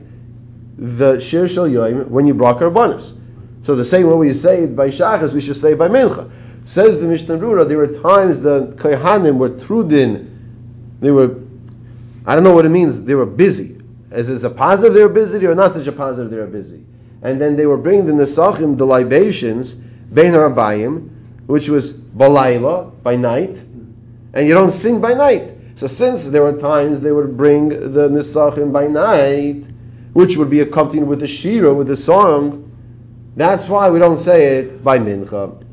the 0.78 1.20
shir 1.20 1.48
shel 1.48 1.68
yoim 1.68 2.08
when 2.08 2.26
you 2.26 2.32
brought 2.32 2.58
karbanis. 2.58 3.19
So 3.62 3.76
the 3.76 3.84
same 3.84 4.06
way 4.06 4.14
we 4.14 4.32
say 4.32 4.66
by 4.66 4.88
shachas, 4.88 5.32
we 5.32 5.40
should 5.40 5.56
say 5.56 5.74
by 5.74 5.88
mincha. 5.88 6.30
Says 6.64 7.00
the 7.00 7.06
Mishnah 7.06 7.38
Berura, 7.38 7.66
there 7.66 7.78
were 7.78 7.86
times 7.88 8.42
the 8.42 8.74
kohanim 8.76 9.38
were 9.38 9.50
trudin, 9.50 10.28
they 11.00 11.10
were, 11.10 11.36
I 12.26 12.34
don't 12.34 12.44
know 12.44 12.54
what 12.54 12.66
it 12.66 12.70
means, 12.70 13.02
they 13.02 13.14
were 13.14 13.26
busy. 13.26 13.80
Is 14.10 14.28
this 14.28 14.42
a 14.44 14.50
positive 14.50 14.94
they 14.94 15.02
were 15.02 15.08
busy 15.08 15.44
or 15.46 15.54
not 15.54 15.72
such 15.72 15.86
a 15.86 15.92
positive 15.92 16.30
they 16.30 16.38
were 16.38 16.46
busy? 16.46 16.84
And 17.22 17.40
then 17.40 17.56
they 17.56 17.66
were 17.66 17.76
bringing 17.76 18.06
the 18.06 18.12
nesachim, 18.12 18.76
the 18.76 18.86
libations, 18.86 19.74
bein 19.74 20.32
harabayim, 20.32 21.10
which 21.46 21.68
was 21.68 21.92
balayla, 21.92 23.02
by 23.02 23.16
night, 23.16 23.56
and 24.32 24.46
you 24.46 24.54
don't 24.54 24.72
sing 24.72 25.00
by 25.00 25.14
night. 25.14 25.52
So 25.76 25.86
since 25.86 26.26
there 26.26 26.42
were 26.42 26.58
times 26.58 27.00
they 27.00 27.12
would 27.12 27.36
bring 27.36 27.68
the 27.68 28.08
nisachim 28.08 28.72
by 28.72 28.86
night, 28.86 29.64
which 30.12 30.36
would 30.36 30.50
be 30.50 30.60
accompanied 30.60 31.04
with 31.04 31.22
a 31.22 31.26
shira, 31.26 31.72
with 31.72 31.90
a 31.90 31.96
song, 31.96 32.69
that's 33.36 33.68
why 33.68 33.90
we 33.90 33.98
don't 33.98 34.18
say 34.18 34.58
it 34.58 34.82
by 34.82 34.98
mincha. 34.98 35.64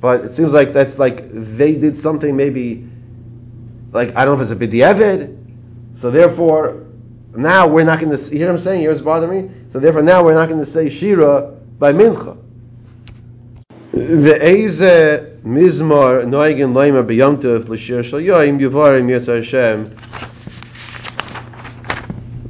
But 0.00 0.24
it 0.24 0.34
seems 0.34 0.52
like 0.52 0.72
that's 0.72 0.98
like 0.98 1.28
they 1.32 1.74
did 1.74 1.96
something 1.96 2.36
maybe, 2.36 2.88
like 3.92 4.16
I 4.16 4.24
don't 4.24 4.36
know 4.36 4.42
if 4.44 4.50
it's 4.50 4.60
a 4.60 4.66
b'di'evid, 4.66 5.36
so 5.96 6.10
therefore 6.10 6.86
now 7.34 7.66
we're 7.68 7.84
not 7.84 8.00
going 8.00 8.16
to. 8.16 8.36
Hear 8.36 8.46
what 8.48 8.54
I'm 8.54 8.58
saying? 8.58 8.80
Here's 8.80 9.00
bothering 9.00 9.48
me. 9.48 9.54
So 9.72 9.80
therefore 9.80 10.02
now 10.02 10.24
we're 10.24 10.34
not 10.34 10.48
going 10.48 10.60
to 10.60 10.66
say 10.66 10.90
shira 10.90 11.54
by 11.78 11.92
mincha. 11.92 12.36
Mizmar 15.44 16.24
b'yomtev 16.24 17.68
l'shir 17.68 18.04
shal 18.04 18.20
yoim 18.20 18.60
yivarim 18.60 19.06
yetz 19.08 19.26
Hashem 19.26 19.96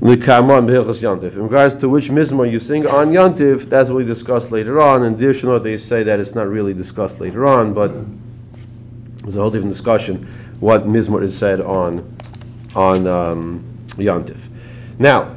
In 0.03 0.09
regards 0.09 1.77
to 1.77 1.89
which 1.89 2.11
mizmar 2.11 2.51
you 2.51 2.59
sing 2.59 2.89
on 2.89 3.13
yomtev, 3.13 3.69
that's 3.69 3.89
what 3.89 3.99
we 3.99 4.05
discussed 4.05 4.51
later 4.51 4.81
on. 4.81 5.05
And 5.05 5.15
additional, 5.15 5.61
they 5.61 5.77
say 5.77 6.03
that 6.03 6.19
it's 6.19 6.35
not 6.35 6.49
really 6.49 6.75
discussed 6.75 7.21
later 7.21 7.47
on, 7.47 7.73
but 7.73 7.93
there's 9.19 9.37
a 9.37 9.41
whole 9.41 9.51
different 9.51 9.75
discussion 9.75 10.27
what 10.59 10.89
mizmar 10.89 11.23
is 11.23 11.39
said 11.39 11.61
on 11.61 12.17
on 12.75 13.07
um, 13.07 13.79
yomtev. 13.91 14.39
Now, 14.99 15.37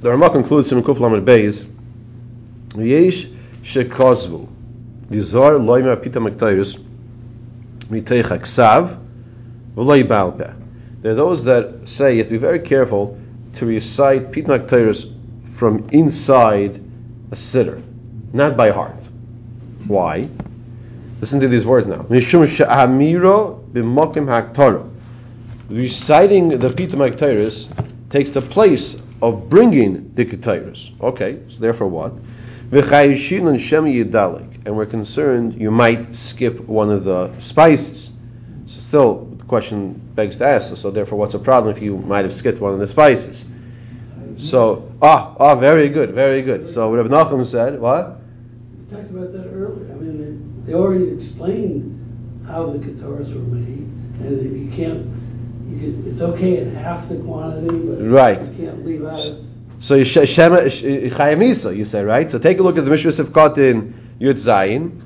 the 0.00 0.10
Ramah 0.10 0.28
concludes 0.28 0.70
in 0.72 0.82
Kuf 0.82 1.00
Lamed 1.00 1.26
Beis, 1.26 1.66
Yesh 2.76 3.28
shekozvu 3.62 4.46
Dizar 5.08 5.58
loimer 5.58 5.96
pita 6.02 6.20
maktayrus 6.20 6.78
miteich 7.88 8.24
aksav 8.24 8.98
v'loy 9.74 10.04
balpeh. 10.04 10.54
There 11.00 11.12
are 11.12 11.14
those 11.14 11.44
that 11.44 11.88
say 11.88 12.12
you 12.12 12.18
have 12.18 12.26
to 12.26 12.32
be 12.32 12.36
very 12.36 12.60
careful 12.60 13.16
to 13.60 13.66
recite 13.66 14.32
pita 14.32 14.48
maktayrus 14.48 15.04
from 15.44 15.86
inside 15.92 16.82
a 17.30 17.36
sitter, 17.36 17.82
not 18.32 18.56
by 18.56 18.70
heart. 18.70 18.96
Why? 19.86 20.28
Listen 21.20 21.40
to 21.40 21.48
these 21.48 21.66
words 21.66 21.86
now. 21.86 22.06
Reciting 25.68 26.58
the 26.58 26.70
pita 26.70 26.96
maktayrus 26.96 27.68
takes 28.08 28.30
the 28.30 28.40
place 28.40 29.00
of 29.20 29.50
bringing 29.50 30.14
the 30.14 30.24
ketyrus. 30.24 30.98
Okay, 30.98 31.40
so 31.48 31.58
therefore 31.58 31.88
what? 31.88 32.14
And 34.64 34.76
we're 34.76 34.86
concerned 34.86 35.60
you 35.60 35.70
might 35.70 36.16
skip 36.16 36.60
one 36.60 36.90
of 36.90 37.04
the 37.04 37.38
spices. 37.40 38.10
So 38.66 38.80
still, 38.80 39.24
the 39.26 39.44
question 39.44 40.00
begs 40.14 40.36
to 40.36 40.46
ask. 40.46 40.74
So 40.76 40.90
therefore, 40.90 41.18
what's 41.18 41.34
the 41.34 41.38
problem 41.38 41.76
if 41.76 41.82
you 41.82 41.98
might 41.98 42.24
have 42.24 42.32
skipped 42.32 42.60
one 42.60 42.72
of 42.72 42.78
the 42.78 42.86
spices? 42.86 43.44
So 44.40 44.90
ah 45.02 45.34
ah, 45.38 45.54
very 45.54 45.88
good, 45.88 46.12
very 46.12 46.42
good. 46.42 46.68
So 46.72 46.92
Rabbi 46.94 47.08
Nachum 47.08 47.46
said 47.46 47.78
what? 47.80 48.18
We 48.78 48.96
talked 48.96 49.10
about 49.10 49.32
that 49.32 49.46
earlier. 49.48 49.92
I 49.92 49.96
mean, 49.96 50.62
they, 50.64 50.72
they 50.72 50.74
already 50.74 51.10
explained 51.10 52.44
how 52.46 52.66
the 52.70 52.78
ketores 52.78 53.32
were 53.34 53.40
made, 53.40 53.86
and 54.20 54.60
you 54.70 54.70
can't. 54.74 55.06
You 55.66 55.78
can, 55.78 56.10
it's 56.10 56.20
okay 56.20 56.58
in 56.58 56.74
half 56.74 57.08
the 57.08 57.16
quantity, 57.18 57.78
but 57.78 58.02
Right. 58.02 58.40
you 58.40 58.64
can't 58.64 58.84
leave 58.84 59.04
out. 59.04 59.32
So 59.80 59.94
you 59.94 60.04
sh- 60.04 60.28
Shema 60.28 60.68
sh- 60.68 60.82
Chayamisa, 60.82 61.76
you 61.76 61.84
say 61.84 62.02
right? 62.02 62.30
So 62.30 62.38
take 62.38 62.58
a 62.58 62.62
look 62.62 62.76
at 62.76 62.84
the 62.84 62.90
Mishra 62.90 63.12
Sivkot 63.12 63.56
in 63.58 63.94
Yud 64.20 64.34
Zayin. 64.34 65.00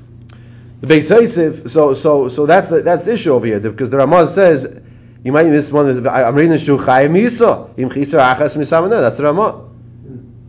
The 0.81 0.87
Beis 0.87 1.09
Yosef, 1.09 1.69
so 1.71 1.93
so 1.93 2.29
so 2.29 2.45
that's 2.45 2.69
the, 2.69 2.81
that's 2.81 3.05
the 3.05 3.13
issue 3.13 3.33
over 3.33 3.45
here 3.45 3.59
because 3.59 3.89
the 3.89 3.97
Ramah 3.97 4.27
says 4.27 4.81
you 5.25 5.31
might 5.31 5.47
miss 5.47 5.71
one. 5.71 5.89
Of 5.89 6.03
the, 6.03 6.11
I- 6.11 6.27
I'm 6.27 6.35
reading 6.35 6.51
the 6.51 6.59
Shu 6.59 6.77
Chayamisa 6.77 7.71
im 7.77 7.89
Chisar 7.89 8.35
Achas 8.35 8.55
Misamana. 8.55 9.01
That's 9.01 9.17
the 9.17 9.23
Ramah. 9.23 9.65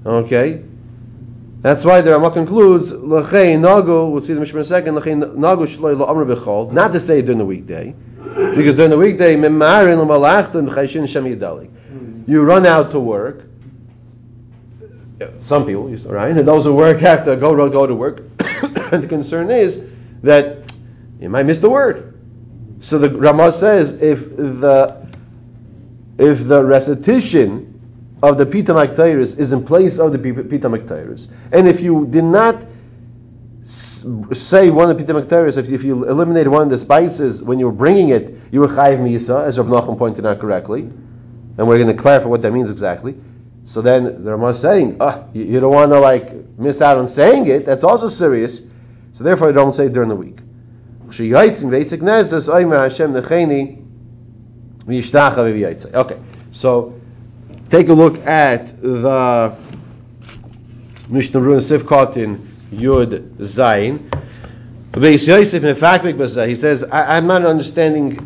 Okay. 0.05 0.63
That's 1.63 1.83
why 1.83 2.03
the 2.03 2.11
Ramah 2.11 2.31
concludes 2.33 2.93
L'chei 2.93 3.57
Nagu. 3.57 4.13
We'll 4.13 4.21
see 4.21 4.35
the 4.35 4.41
Mishnah 4.41 4.59
in 4.59 4.63
a 4.63 4.67
second. 4.67 4.95
L'chei 4.97 5.15
Nagu 5.15 5.67
Shloi. 5.67 6.73
Not 6.73 6.93
to 6.93 7.01
say 7.01 7.23
during 7.23 7.39
the 7.39 7.47
weekday, 7.47 7.95
because 8.55 8.75
during 8.77 8.91
the 8.91 8.99
weekday 8.99 9.35
Shem. 11.07 11.27
You 12.27 12.45
run 12.45 12.67
out 12.67 12.91
to 12.91 13.01
work. 13.01 13.45
Some 15.47 15.65
people, 15.65 15.89
right? 15.89 16.37
And 16.37 16.47
those 16.47 16.67
who 16.67 16.75
work 16.75 16.99
have 16.99 17.25
to 17.25 17.37
go 17.37 17.57
go 17.71 17.87
to 17.87 17.95
work. 17.95 18.19
and 18.93 19.03
the 19.03 19.07
concern 19.09 19.51
is 19.51 19.81
that 20.23 20.71
you 21.19 21.31
might 21.31 21.47
miss 21.47 21.61
the 21.61 21.71
word. 21.71 22.16
So 22.87 22.99
the 23.01 23.11
Ramah 23.11 23.51
says 23.51 24.01
if 24.01 24.37
the 24.37 25.05
if 26.19 26.47
the 26.47 26.63
recitation 26.63 27.81
of 28.23 28.39
the 28.39 28.47
Pita 28.47 28.73
Maktairus 28.73 29.37
is 29.41 29.53
in 29.53 29.65
place 29.65 29.99
of 29.99 30.13
the 30.13 30.19
Pi- 30.21 30.43
Pita 30.43 30.69
Maktairus, 30.69 31.27
and 31.51 31.67
if 31.67 31.81
you 31.81 32.07
did 32.07 32.23
not 32.23 32.63
say 33.65 34.71
one 34.71 34.89
of 34.89 34.97
the 34.97 35.05
Pita 35.05 35.15
Maktairus, 35.15 35.57
if, 35.57 35.69
if 35.69 35.83
you 35.83 36.07
eliminated 36.07 36.47
one 36.47 36.63
of 36.63 36.71
the 36.71 36.79
spices 36.79 37.43
when 37.43 37.59
you 37.59 37.67
were 37.67 37.73
bringing 37.73 38.11
it, 38.11 38.33
you 38.53 38.61
were 38.61 38.69
Chayiv 38.69 39.01
Misa, 39.01 39.45
as 39.45 39.59
Rav 39.59 39.67
Nachum 39.67 39.99
pointed 39.99 40.25
out 40.25 40.39
correctly, 40.39 40.83
and 40.83 41.67
we're 41.67 41.79
going 41.79 41.89
to 41.89 42.01
clarify 42.01 42.29
what 42.29 42.43
that 42.43 42.53
means 42.53 42.71
exactly. 42.71 43.17
So 43.65 43.83
then 43.83 44.23
the 44.23 44.31
Ramah 44.31 44.51
is 44.51 44.61
saying, 44.61 44.99
ah, 45.01 45.25
you, 45.35 45.43
you 45.43 45.59
don't 45.59 45.75
want 45.75 45.91
to 45.91 45.99
like 45.99 46.33
miss 46.57 46.81
out 46.81 46.99
on 46.99 47.09
saying 47.09 47.49
it. 47.49 47.67
That's 47.67 47.83
also 47.83 48.07
serious. 48.07 48.63
So 49.13 49.25
therefore, 49.25 49.51
don't 49.51 49.73
say 49.73 49.87
it 49.87 49.93
during 49.93 50.09
the 50.09 50.15
week. 50.15 50.39
Sheyaitz 51.17 51.69
basic 51.69 52.01
nezes 52.03 52.49
oimer 52.49 52.79
Hashem 52.79 53.13
necheni 53.13 53.83
v'yishtacha 54.85 55.37
v'yaitze. 55.37 55.95
Okay, 55.95 56.19
so 56.53 57.01
take 57.71 57.89
a 57.89 57.95
look 57.95 58.27
at 58.27 58.81
the 58.83 59.57
Mishnah 61.09 61.41
Run 61.41 61.61
Sif 61.63 61.85
Kotin 61.85 62.47
Yud 62.71 63.37
Zayin. 63.39 64.11
Beis 64.93 65.27
Yosef 65.27 65.63
Mefakvik 65.63 66.17
B'Zeh, 66.17 66.49
he 66.49 66.57
says, 66.57 66.85
I, 66.85 67.17
I'm 67.17 67.27
not 67.27 67.45
understanding, 67.45 68.19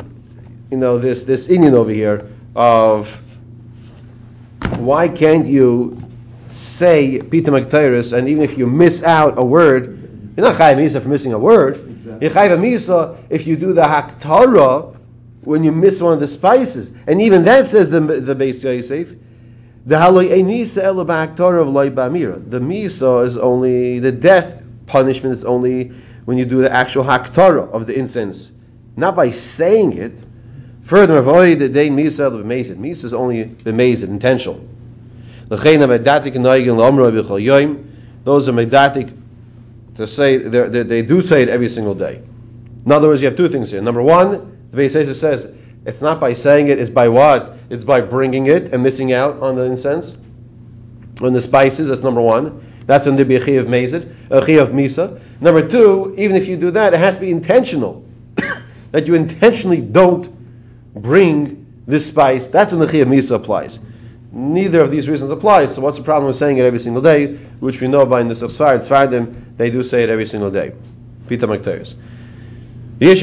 you 0.69 0.77
know, 0.77 0.99
this, 0.99 1.23
this 1.23 1.47
inyan 1.47 1.73
over 1.73 1.91
here 1.91 2.29
of 2.55 3.09
why 4.77 5.07
can't 5.07 5.47
you 5.47 6.01
say 6.47 7.21
Pita 7.21 7.51
Maktaris, 7.51 8.17
and 8.17 8.27
even 8.27 8.43
if 8.43 8.57
you 8.57 8.67
miss 8.67 9.03
out 9.03 9.37
a 9.37 9.43
word, 9.43 10.33
you're 10.35 10.45
not 10.45 10.55
Chayav 10.55 10.77
Misa 10.77 11.01
for 11.01 11.09
missing 11.09 11.33
a 11.33 11.39
word. 11.39 11.90
Misa 12.19 13.17
if 13.29 13.47
you 13.47 13.55
do 13.55 13.73
the 13.73 13.83
Haktara 13.83 14.97
when 15.43 15.63
you 15.63 15.71
miss 15.71 16.01
one 16.01 16.13
of 16.13 16.19
the 16.19 16.27
spices. 16.27 16.91
And 17.07 17.21
even 17.21 17.43
that 17.45 17.67
says 17.67 17.89
the, 17.89 17.99
the 17.99 18.35
Beis 18.35 18.63
Yosef, 18.63 19.15
the 19.85 19.95
haloi 19.95 20.77
ela 20.77 21.05
ba'aktara 21.05 21.61
of 21.61 21.69
loy 21.69 21.89
ba'amira. 21.89 22.49
The 22.49 22.59
misa 22.59 23.25
is 23.25 23.37
only 23.37 23.99
the 23.99 24.11
death 24.11 24.63
punishment 24.85 25.33
is 25.33 25.43
only 25.43 25.91
when 26.25 26.37
you 26.37 26.45
do 26.45 26.61
the 26.61 26.71
actual 26.71 27.03
haktara 27.03 27.67
of 27.71 27.87
the 27.87 27.97
incense, 27.97 28.51
not 28.95 29.15
by 29.15 29.31
saying 29.31 29.97
it. 29.97 30.21
Further, 30.83 31.17
avoid 31.17 31.59
the 31.59 31.69
day 31.69 31.89
misa 31.89 32.27
of 32.27 32.33
b'mezid. 32.33 32.75
Misa 32.77 33.05
is 33.05 33.13
only 33.13 33.45
b'mezid, 33.45 34.03
intentional. 34.03 34.63
Those 35.47 35.65
are 38.47 38.53
medatik 38.53 39.20
to 39.95 40.07
say 40.07 40.37
they, 40.37 40.83
they 40.83 41.01
do 41.01 41.21
say 41.21 41.41
it 41.41 41.49
every 41.49 41.69
single 41.69 41.95
day. 41.95 42.21
In 42.85 42.91
other 42.91 43.07
words, 43.07 43.21
you 43.21 43.27
have 43.27 43.37
two 43.37 43.49
things 43.49 43.71
here. 43.71 43.81
Number 43.81 44.01
one, 44.01 44.69
the 44.71 44.77
Beis 44.77 45.15
says 45.15 45.51
it's 45.85 46.01
not 46.01 46.19
by 46.19 46.33
saying 46.33 46.67
it, 46.67 46.79
it's 46.79 46.89
by 46.89 47.07
what? 47.07 47.57
It's 47.69 47.83
by 47.83 48.01
bringing 48.01 48.47
it 48.47 48.73
and 48.73 48.83
missing 48.83 49.13
out 49.13 49.41
on 49.41 49.55
the 49.55 49.63
incense, 49.63 50.15
on 51.21 51.33
the 51.33 51.41
spices. 51.41 51.89
That's 51.89 52.03
number 52.03 52.21
one. 52.21 52.67
That's 52.85 53.05
when 53.05 53.15
there 53.15 53.25
be 53.25 53.35
a 53.35 53.43
chi 53.43 53.51
of 53.53 53.67
mezid, 53.67 54.13
a 54.29 54.41
chi 54.41 54.53
of 54.53 54.69
misa. 54.69 55.21
Number 55.39 55.67
two, 55.67 56.15
even 56.17 56.35
if 56.35 56.47
you 56.47 56.57
do 56.57 56.71
that, 56.71 56.93
it 56.93 56.99
has 56.99 57.15
to 57.15 57.21
be 57.21 57.31
intentional. 57.31 58.05
that 58.91 59.07
you 59.07 59.15
intentionally 59.15 59.81
don't 59.81 60.29
bring 60.93 61.83
this 61.87 62.07
spice. 62.07 62.47
That's 62.47 62.71
when 62.71 62.81
the 62.81 62.87
chi 62.87 62.97
of 62.97 63.07
misa 63.07 63.35
applies. 63.35 63.79
Neither 64.31 64.81
of 64.81 64.91
these 64.91 65.09
reasons 65.09 65.31
applies. 65.31 65.75
So 65.75 65.81
what's 65.81 65.97
the 65.97 66.03
problem 66.03 66.27
with 66.27 66.37
saying 66.37 66.57
it 66.57 66.65
every 66.65 66.79
single 66.79 67.01
day, 67.01 67.37
which 67.61 67.79
we 67.79 67.87
know 67.87 68.05
by 68.05 68.19
in 68.19 68.27
the 68.27 68.33
Safsar, 68.33 68.77
Tzfardim, 68.79 69.55
they 69.55 69.69
do 69.69 69.83
say 69.83 70.03
it 70.03 70.09
every 70.09 70.25
single 70.25 70.49
day. 70.49 70.73
Pitum 71.25 71.55
Haketores. 71.57 71.95
Those 72.99 73.21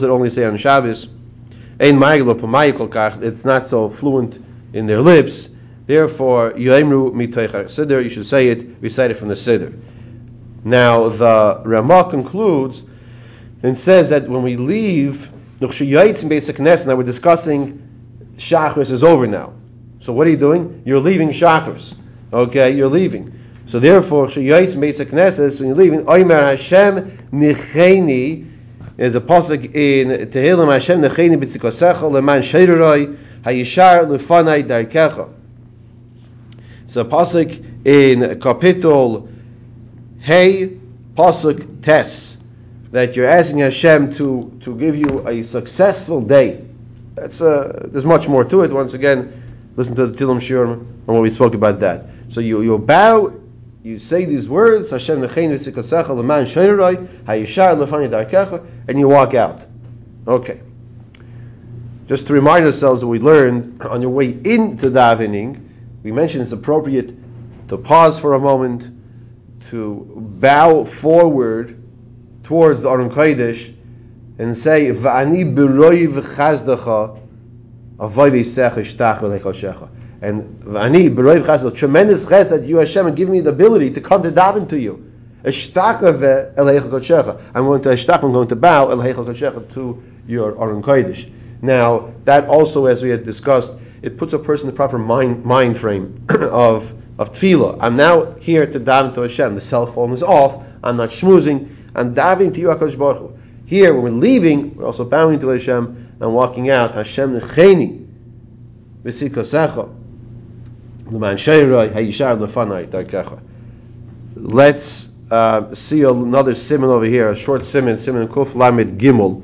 that 0.00 0.10
only 0.10 0.28
say 0.30 0.44
on 0.44 0.56
Shabbos, 0.56 1.08
it's 1.80 3.44
not 3.44 3.66
so 3.66 3.88
fluent 3.88 4.44
in 4.72 4.86
their 4.86 5.00
lips. 5.00 5.48
Therefore, 5.86 6.52
siddur. 6.52 8.02
You 8.02 8.10
should 8.10 8.26
say 8.26 8.48
it, 8.48 8.66
recite 8.80 9.10
it 9.10 9.14
from 9.14 9.28
the 9.28 9.34
siddur. 9.34 9.76
Now 10.62 11.08
the 11.08 11.62
Ramah 11.64 12.10
concludes 12.10 12.82
and 13.62 13.78
says 13.78 14.10
that 14.10 14.28
when 14.28 14.42
we 14.42 14.56
leave 14.56 15.30
now 15.60 15.68
we're 15.68 17.02
discussing 17.02 17.80
Shachris 18.36 18.90
is 18.90 19.02
over 19.02 19.26
now. 19.26 19.52
So 20.04 20.12
what 20.12 20.26
are 20.26 20.30
you 20.30 20.36
doing? 20.36 20.82
You're 20.84 21.00
leaving 21.00 21.30
Shachris. 21.30 21.96
Okay, 22.30 22.76
you're 22.76 22.90
leaving. 22.90 23.40
So 23.64 23.80
therefore, 23.80 24.26
Shayayis 24.26 24.76
Mesa 24.76 25.06
Knesses, 25.06 25.60
when 25.60 25.68
you're 25.68 25.78
leaving, 25.78 26.04
Oimer 26.04 26.46
Hashem 26.46 27.10
Nicheni, 27.32 28.50
is 28.98 29.14
a 29.14 29.20
pasuk 29.22 29.74
in 29.74 30.28
Tehillim 30.28 30.70
Hashem 30.70 31.00
Nicheni 31.00 31.36
B'tzikosecha 31.36 32.10
Leman 32.10 32.42
Sheirurai 32.42 33.16
Hayishar 33.44 34.04
Lefanai 34.06 34.64
Darkecha. 34.64 35.32
It's 36.84 36.96
a 36.96 37.04
pasuk 37.04 37.86
in 37.86 38.38
Kapitel 38.40 39.32
Hey 40.18 40.78
pasuk 41.14 41.82
Tes 41.82 42.36
that 42.90 43.16
you're 43.16 43.24
asking 43.24 43.60
Hashem 43.60 44.12
to 44.16 44.58
to 44.64 44.76
give 44.76 44.96
you 44.96 45.26
a 45.26 45.42
successful 45.44 46.20
day. 46.20 46.62
That's 47.14 47.40
uh, 47.40 47.88
there's 47.90 48.04
much 48.04 48.28
more 48.28 48.44
to 48.44 48.64
it. 48.64 48.70
Once 48.70 48.92
again, 48.92 49.40
listen 49.76 49.94
to 49.96 50.06
the 50.06 50.16
Tilim 50.16 50.40
Shur 50.40 50.64
and 50.64 51.06
what 51.06 51.22
we 51.22 51.30
spoke 51.30 51.54
about 51.54 51.80
that. 51.80 52.08
So 52.28 52.40
you 52.40 52.62
you 52.62 52.78
bow 52.78 53.32
you 53.84 53.98
say 53.98 54.24
these 54.24 54.48
words, 54.48 54.90
Hashem 54.90 55.20
leman 55.20 55.28
darkecha, 58.06 58.66
and 58.88 58.98
you 58.98 59.08
walk 59.08 59.34
out. 59.34 59.66
Okay. 60.26 60.60
Just 62.06 62.26
to 62.28 62.32
remind 62.32 62.64
ourselves 62.64 63.04
what 63.04 63.10
we 63.10 63.18
learned 63.18 63.82
on 63.82 64.00
your 64.00 64.10
way 64.10 64.30
into 64.30 64.90
davening, 64.90 65.68
we 66.02 66.12
mentioned 66.12 66.44
it's 66.44 66.52
appropriate 66.52 67.14
to 67.68 67.76
pause 67.76 68.18
for 68.18 68.32
a 68.32 68.38
moment, 68.38 68.90
to 69.68 70.14
bow 70.16 70.84
forward 70.84 71.78
towards 72.42 72.80
the 72.80 72.88
Aron 72.88 73.10
Kodesh, 73.10 73.74
and 74.38 74.56
say, 74.56 74.86
V'ani 74.92 75.54
b'roi 75.54 76.08
v'chazdacha, 76.08 77.20
And 77.96 78.08
Vani, 80.62 81.14
Beroiv 81.14 81.44
Chesed, 81.44 81.76
tremendous 81.76 82.26
chesed, 82.26 82.66
you 82.66 82.78
Hashem, 82.78 83.06
and 83.06 83.16
give 83.16 83.28
me 83.28 83.40
the 83.40 83.50
ability 83.50 83.90
to 83.92 84.00
come 84.00 84.22
to 84.22 84.32
daven 84.32 84.68
to 84.70 84.78
you. 84.78 85.12
Uh, 85.44 85.48
I'm 85.48 86.00
going 86.00 87.82
to 87.82 87.88
eshtach, 87.90 88.24
I'm 88.24 88.32
going 88.32 88.48
to 88.48 88.56
bow 88.56 88.88
to 88.88 90.02
your 90.26 90.60
Aron 90.60 90.82
Kodesh. 90.82 91.30
Now, 91.60 92.14
that 92.24 92.48
also, 92.48 92.86
as 92.86 93.02
we 93.02 93.10
had 93.10 93.24
discussed, 93.24 93.72
it 94.02 94.18
puts 94.18 94.32
a 94.32 94.38
person 94.38 94.68
in 94.68 94.74
the 94.74 94.76
proper 94.76 94.98
mind, 94.98 95.44
mind 95.44 95.78
frame 95.78 96.26
of, 96.28 96.92
of 97.18 97.32
tefillah. 97.32 97.78
I'm 97.80 97.96
now 97.96 98.32
here 98.32 98.66
to 98.66 98.80
daven 98.80 99.14
to 99.14 99.20
Hashem. 99.20 99.54
The 99.54 99.60
cell 99.60 99.86
phone 99.86 100.12
is 100.12 100.22
off. 100.22 100.64
I'm 100.82 100.96
not 100.96 101.10
schmoozing. 101.10 101.68
I'm 101.94 102.14
davening 102.14 102.54
to 102.54 102.60
you, 102.60 102.68
HaKadosh 102.68 102.98
Baruch 102.98 103.18
Hu. 103.18 103.38
Here, 103.66 103.94
when 103.94 104.02
we're 104.02 104.20
leaving, 104.20 104.74
we're 104.76 104.86
also 104.86 105.04
bowing 105.04 105.40
to 105.40 105.48
Hashem 105.48 106.03
and 106.20 106.34
walking 106.34 106.70
out. 106.70 106.94
Hashem 106.94 107.38
necheni 107.40 108.06
v'tzikosecha. 109.04 110.02
Let's 114.36 115.10
uh, 115.30 115.74
see 115.74 116.02
another 116.02 116.54
simon 116.54 116.90
over 116.90 117.04
here, 117.04 117.30
a 117.30 117.36
short 117.36 117.64
simon, 117.66 117.98
simon 117.98 118.28
kuf 118.28 118.54
lamed 118.54 118.98
gimel. 118.98 119.42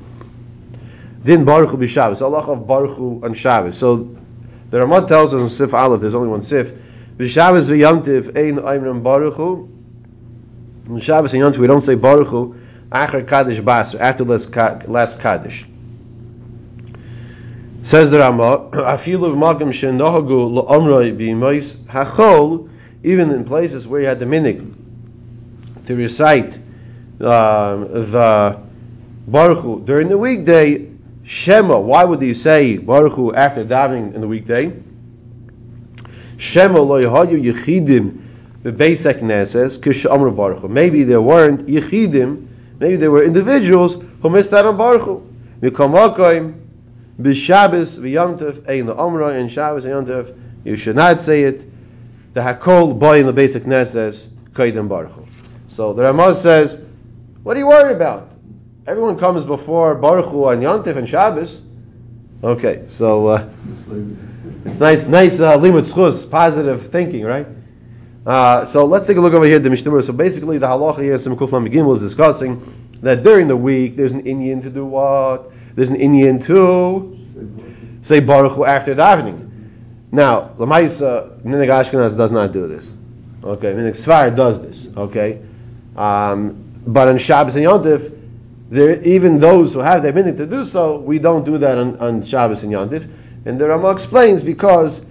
Din 1.22 1.44
baruch 1.44 1.70
b'Shabbos. 1.70 2.22
Allah 2.22 2.38
of 2.38 2.66
baruch 2.66 2.98
on 2.98 3.35
Shabbos. 3.35 3.76
So 3.76 4.16
the 4.70 4.80
Ramah 4.80 5.06
tells 5.06 5.35
us 5.35 5.42
in 5.42 5.48
Sif 5.48 5.74
Aleph, 5.74 6.00
there's 6.00 6.14
only 6.14 6.28
one 6.28 6.42
Sif. 6.42 6.72
B'Shabbos 7.18 7.68
v'yantiv 7.68 8.37
ein 8.37 8.56
aimrim 8.56 9.02
baruch 9.02 9.35
hu. 9.35 9.68
In 10.88 11.00
Shabbos 11.00 11.35
and 11.35 11.42
Yantiv 11.42 11.59
we 11.59 11.66
don't 11.66 11.83
say 11.83 11.94
baruch 11.94 12.28
hu. 12.28 12.56
Acher 12.90 13.28
kaddish 13.28 13.61
bas 13.61 13.94
after 13.94 14.24
last 14.24 15.20
kaddish. 15.20 15.66
Says 17.90 18.12
the 18.12 18.20
Rama, 18.20 18.70
hachol, 21.88 22.70
even 23.03 23.31
in 23.33 23.44
places 23.44 23.88
where 23.88 24.00
you 24.00 24.07
had 24.07 24.20
the 24.20 24.26
minig 24.26 24.74
to 25.87 25.96
recite 25.96 26.55
um, 26.55 27.88
the 28.12 28.61
Baruch 29.26 29.85
during 29.87 30.09
the 30.09 30.16
weekday, 30.16 30.88
Shema, 31.24 31.81
why 31.81 32.05
would 32.05 32.22
you 32.22 32.33
say 32.33 32.76
Baruch 32.79 33.35
after 33.35 33.64
davening 33.64 34.14
in 34.14 34.20
the 34.20 34.29
weekday? 34.29 34.72
Shema 36.37 36.79
lo 36.79 37.03
yahayu 37.03 37.42
yechidim 37.42 38.22
b'beisek 38.62 39.18
neses 39.18 39.83
kish 39.83 40.07
amr 40.07 40.31
Baruch. 40.31 40.62
Maybe 40.70 41.03
there 41.03 41.20
weren't 41.20 41.66
yechidim, 41.66 42.46
maybe 42.79 42.94
there 42.94 43.11
were 43.11 43.24
individuals 43.24 43.96
who 44.22 44.31
missed 44.31 44.53
out 44.53 44.66
on 44.66 44.76
Baruch 44.76 45.03
Hu. 45.03 45.26
B'Shabbos 47.22 47.98
v'Yomtov 47.98 48.68
ein 48.68 48.87
la'omra 48.87 49.38
in 49.38 49.48
Shabbos 49.48 49.85
and 49.85 50.35
you 50.64 50.76
should 50.76 50.96
not 50.96 51.20
say 51.20 51.44
it. 51.44 51.64
The 52.33 52.40
Hakol 52.40 52.98
boy 52.98 53.20
in 53.20 53.26
the 53.26 53.33
basic 53.33 53.64
Knesses 53.64 54.28
Kaidim 54.52 54.88
Baruch 54.88 55.12
So 55.68 55.92
the 55.92 56.02
Ramah 56.02 56.35
says, 56.35 56.78
what 57.42 57.56
are 57.56 57.61
you 57.61 57.66
worried 57.66 57.96
about? 57.96 58.28
Everyone 58.87 59.18
comes 59.18 59.44
before 59.44 59.94
Baruch 59.94 60.33
on 60.33 60.61
Yomtov 60.61 60.96
and 60.96 61.09
Shabbos. 61.09 61.62
Okay, 62.42 62.85
so 62.87 63.26
uh, 63.26 63.48
it's 64.64 64.80
nice, 64.80 65.06
nice 65.06 65.40
uh, 65.40 65.59
limud 65.59 65.94
chus, 65.94 66.24
positive 66.24 66.90
thinking, 66.90 67.24
right? 67.24 67.46
Uh, 68.24 68.64
so 68.64 68.85
let's 68.85 69.06
take 69.06 69.16
a 69.16 69.20
look 69.20 69.35
over 69.35 69.44
here 69.44 69.59
the 69.59 69.70
Mishnah. 69.70 70.02
So 70.02 70.12
basically, 70.12 70.59
the 70.59 70.66
halacha 70.66 71.02
here, 71.02 71.16
Simchuf 71.16 71.52
Lam 71.52 71.87
was 71.87 72.00
discussing 72.00 72.62
that 73.02 73.22
during 73.22 73.48
the 73.48 73.56
week 73.56 73.96
there's 73.96 74.12
an 74.12 74.22
inyan 74.22 74.62
to 74.62 74.70
do 74.70 74.85
what? 74.85 75.52
There's 75.81 75.90
an 75.90 75.97
inyan 75.97 76.45
to 76.45 77.16
say 78.03 78.21
Baruch 78.21 78.53
Hu 78.53 78.66
after 78.66 78.95
davening. 78.95 79.49
Now, 80.12 80.51
Lamaisa, 80.59 81.40
Minig 81.40 81.69
Ashkenaz 81.69 82.14
does 82.19 82.31
not 82.31 82.53
do 82.53 82.69
this. 82.69 82.95
Okay, 83.43 83.73
Minig 83.73 83.97
Svar 83.97 84.37
does 84.37 84.61
this. 84.61 84.95
Okay, 84.95 85.40
um, 85.97 86.71
but 86.87 87.09
on 87.09 87.16
Shabbos 87.16 87.57
and 87.57 87.64
Yontif, 87.64 88.14
there, 88.69 89.01
even 89.05 89.38
those 89.38 89.73
who 89.73 89.79
have 89.79 90.03
the 90.03 90.12
minute 90.12 90.37
to 90.37 90.45
do 90.45 90.66
so, 90.66 90.99
we 90.99 91.19
don't 91.19 91.47
do 91.47 91.57
that 91.57 91.79
on, 91.79 91.99
on 91.99 92.25
Shabbos 92.25 92.62
and 92.62 92.71
Yontif. 92.71 93.11
And 93.47 93.59
the 93.59 93.66
Ramah 93.66 93.93
explains 93.93 94.43
because 94.43 95.07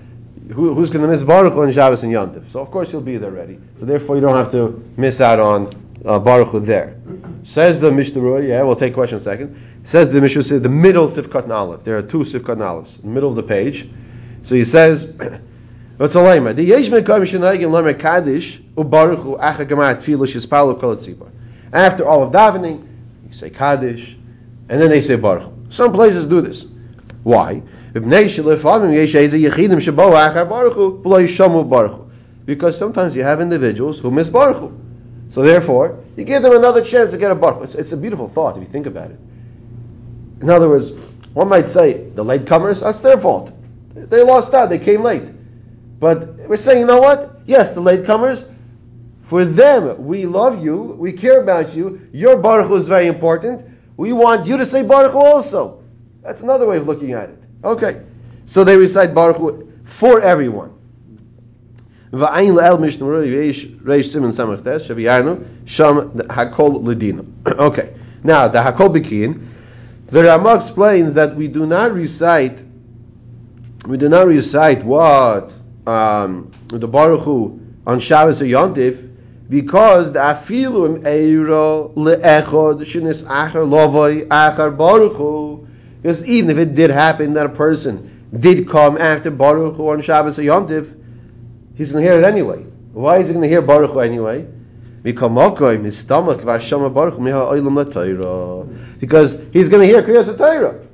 who, 0.53 0.75
who's 0.75 0.91
going 0.91 1.01
to 1.01 1.07
miss 1.07 1.23
Baruch 1.23 1.53
Hu 1.53 1.63
on 1.63 1.71
Shabbos 1.71 2.03
and 2.03 2.13
Yontif? 2.13 2.45
So 2.45 2.59
of 2.59 2.69
course 2.69 2.93
you'll 2.93 3.01
be 3.01 3.17
there 3.17 3.31
already. 3.31 3.59
So 3.79 3.87
therefore 3.87 4.17
you 4.17 4.21
don't 4.21 4.35
have 4.35 4.51
to 4.51 4.87
miss 4.97 5.19
out 5.19 5.39
on 5.39 5.71
uh, 6.05 6.19
Baruch 6.19 6.49
Hu 6.49 6.59
there. 6.59 6.95
Says 7.41 7.79
the 7.79 7.91
Mishnah, 7.91 8.41
yeah, 8.41 8.61
we'll 8.61 8.75
take 8.75 8.93
question 8.93 9.19
second. 9.19 9.59
Says 9.89 10.11
the 10.11 10.21
Mishnah, 10.21 10.59
the 10.59 10.69
middle 10.69 11.07
Sifkat 11.07 11.49
Aleph. 11.49 11.83
There 11.83 11.97
are 11.97 12.03
two 12.03 12.19
Sifkat 12.19 13.01
the 13.01 13.07
middle 13.07 13.31
of 13.31 13.35
the 13.35 13.41
page. 13.41 13.89
So 14.43 14.53
he 14.53 14.63
says, 14.63 15.11
what's 15.97 16.13
a 16.13 16.19
lema? 16.19 16.55
The 16.55 16.61
Yesh 16.61 16.89
Mekam 16.89 17.23
Shenagin 17.23 17.71
Lamer 17.71 17.95
Kaddish 17.95 18.59
Ubaruch 18.77 19.23
Hu 19.23 19.37
Acha 19.37 19.67
Gamat 19.67 19.95
Tfilah 19.95 20.27
Shizpalu 20.27 20.79
Kol 20.79 20.95
Tzibah. 20.95 21.31
After 21.73 22.05
all 22.05 22.21
of 22.21 22.31
davening, 22.31 22.87
you 23.25 23.33
say 23.33 23.49
Kaddish, 23.49 24.15
and 24.69 24.79
then 24.79 24.91
they 24.91 25.01
say 25.01 25.15
Baruch 25.15 25.51
Some 25.71 25.91
places 25.91 26.27
do 26.27 26.41
this. 26.41 26.67
Why? 27.23 27.63
Because 32.45 32.77
sometimes 32.77 33.15
you 33.15 33.23
have 33.23 33.41
individuals 33.41 33.99
who 33.99 34.11
miss 34.11 34.29
Baruch 34.29 34.71
So 35.31 35.41
therefore, 35.41 36.03
you 36.15 36.25
give 36.25 36.43
them 36.43 36.55
another 36.55 36.83
chance 36.83 37.09
to 37.09 37.17
get 37.17 37.31
a 37.31 37.35
Baruch 37.35 37.63
it's, 37.63 37.73
it's 37.73 37.91
a 37.91 37.97
beautiful 37.97 38.27
thought 38.27 38.55
if 38.55 38.61
you 38.61 38.69
think 38.69 38.85
about 38.85 39.09
it. 39.09 39.19
In 40.41 40.49
other 40.49 40.69
words, 40.69 40.91
one 41.33 41.49
might 41.49 41.67
say, 41.67 42.09
the 42.09 42.23
latecomers, 42.23 42.81
that's 42.81 43.01
their 43.01 43.17
fault. 43.17 43.51
They 43.93 44.23
lost 44.23 44.53
out, 44.53 44.69
they 44.69 44.79
came 44.79 45.01
late. 45.01 45.29
But 45.99 46.35
we're 46.47 46.57
saying, 46.57 46.79
you 46.79 46.85
know 46.85 47.01
what? 47.01 47.41
Yes, 47.45 47.73
the 47.73 47.81
latecomers, 47.81 48.49
for 49.21 49.45
them, 49.45 50.05
we 50.05 50.25
love 50.25 50.63
you, 50.63 50.75
we 50.77 51.13
care 51.13 51.41
about 51.41 51.75
you, 51.75 52.07
your 52.13 52.37
Baruch 52.37 52.71
is 52.71 52.87
very 52.87 53.07
important, 53.07 53.65
we 53.97 54.13
want 54.13 54.47
you 54.47 54.57
to 54.57 54.65
say 54.65 54.83
Baruch 54.83 55.13
also. 55.13 55.83
That's 56.21 56.41
another 56.41 56.65
way 56.65 56.77
of 56.77 56.87
looking 56.87 57.11
at 57.13 57.29
it. 57.29 57.37
Okay. 57.63 58.01
So 58.45 58.63
they 58.63 58.77
recite 58.77 59.13
Baruch 59.13 59.67
for 59.83 60.21
everyone. 60.21 60.73
Okay. 67.47 67.93
Now 68.23 68.47
the 68.47 68.59
hakol 68.59 68.89
bikin. 68.95 69.45
The 70.09 70.23
Ramah 70.23 70.55
explains 70.55 71.13
that 71.13 71.35
we 71.35 71.47
do 71.47 71.67
not 71.67 71.93
recite. 71.93 72.63
We 73.87 73.97
do 73.97 74.09
not 74.09 74.25
recite 74.25 74.83
what 74.83 75.53
um, 75.85 76.51
the 76.67 76.87
Baruch 76.87 77.21
Hu 77.21 77.59
on 77.85 77.99
Shabbos 77.99 78.41
or 78.41 78.45
Yontif 78.45 79.07
because 79.49 80.11
the 80.11 80.19
afilu 80.19 81.03
eiro 81.03 81.93
le'echod 81.93 82.81
shinis 82.81 83.23
acher 83.23 83.67
lovoi 83.67 84.27
acher 84.27 84.75
Baruch 84.75 85.13
Hu. 85.13 85.67
Because 86.01 86.25
even 86.25 86.49
if 86.49 86.57
it 86.57 86.73
did 86.73 86.89
happen 86.89 87.33
that 87.33 87.45
a 87.45 87.49
person 87.49 88.27
did 88.37 88.67
come 88.67 88.97
after 88.97 89.29
Baruch 89.29 89.75
Hu 89.75 89.89
on 89.89 90.01
Shabbos 90.01 90.39
or 90.39 90.41
Yontif, 90.41 90.95
he's 91.75 91.91
going 91.91 92.03
to 92.03 92.11
hear 92.11 92.19
it 92.19 92.25
anyway. 92.25 92.63
Why 92.93 93.17
is 93.17 93.27
he 93.27 93.33
going 93.33 93.43
to 93.43 93.49
hear 93.49 93.61
Baruch 93.61 93.91
Hu 93.91 93.99
anyway? 93.99 94.47
Because 98.99 99.39
he's 99.53 99.69
going 99.69 99.81
to 99.81 99.87
hear 99.87 100.01
Kriyas 100.03 100.37
Torah. 100.37 100.85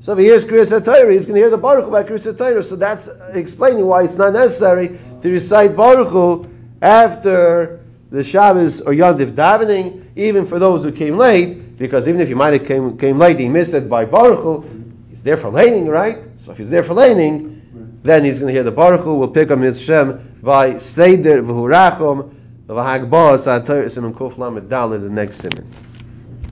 So 0.00 0.12
if 0.12 0.18
he 0.18 0.24
hears 0.24 0.44
Kriyas 0.44 0.84
Torah, 0.84 1.12
he's 1.12 1.26
going 1.26 1.36
to 1.36 1.40
hear 1.40 1.50
the 1.50 1.58
Baruch 1.58 1.90
by 1.90 2.02
Kriyas 2.02 2.36
Torah. 2.36 2.62
So 2.62 2.76
that's 2.76 3.08
explaining 3.32 3.86
why 3.86 4.02
it's 4.02 4.16
not 4.16 4.32
necessary 4.32 4.98
to 5.20 5.30
recite 5.30 5.76
Baruch 5.76 6.08
Hu 6.08 6.48
after 6.80 7.80
the 8.10 8.24
Shabbos 8.24 8.80
or 8.80 8.92
Yontif 8.92 9.30
davening, 9.32 10.04
even 10.16 10.46
for 10.46 10.58
those 10.58 10.82
who 10.82 10.92
came 10.92 11.16
late, 11.16 11.78
because 11.78 12.08
even 12.08 12.20
if 12.20 12.28
you 12.28 12.36
might 12.36 12.52
have 12.52 12.66
came, 12.66 12.98
came 12.98 13.18
late, 13.18 13.38
he 13.38 13.48
missed 13.48 13.74
it 13.74 13.88
by 13.88 14.04
Baruch 14.04 14.40
Hu, 14.40 14.92
he's 15.08 15.22
there 15.22 15.36
for 15.36 15.50
laning, 15.50 15.88
right? 15.88 16.18
So 16.38 16.52
if 16.52 16.58
he's 16.58 16.68
there 16.68 16.82
for 16.82 16.94
laning, 16.94 18.00
then 18.02 18.24
he's 18.24 18.38
going 18.40 18.48
to 18.48 18.52
hear 18.52 18.64
the 18.64 18.72
Baruch 18.72 19.00
Hu, 19.00 19.14
will 19.14 19.28
pick 19.28 19.50
up 19.50 19.60
his 19.60 19.80
Shem 19.80 20.38
by 20.42 20.78
Seder 20.78 21.42
V'hurachom 21.42 22.34
V'hagbah 22.68 23.38
Sa'atoy 23.38 23.90
Simon 23.90 24.14
Kuf 24.14 24.38
Lamed 24.38 24.70
the 24.70 25.10
next 25.10 25.38
simon. 25.38 25.66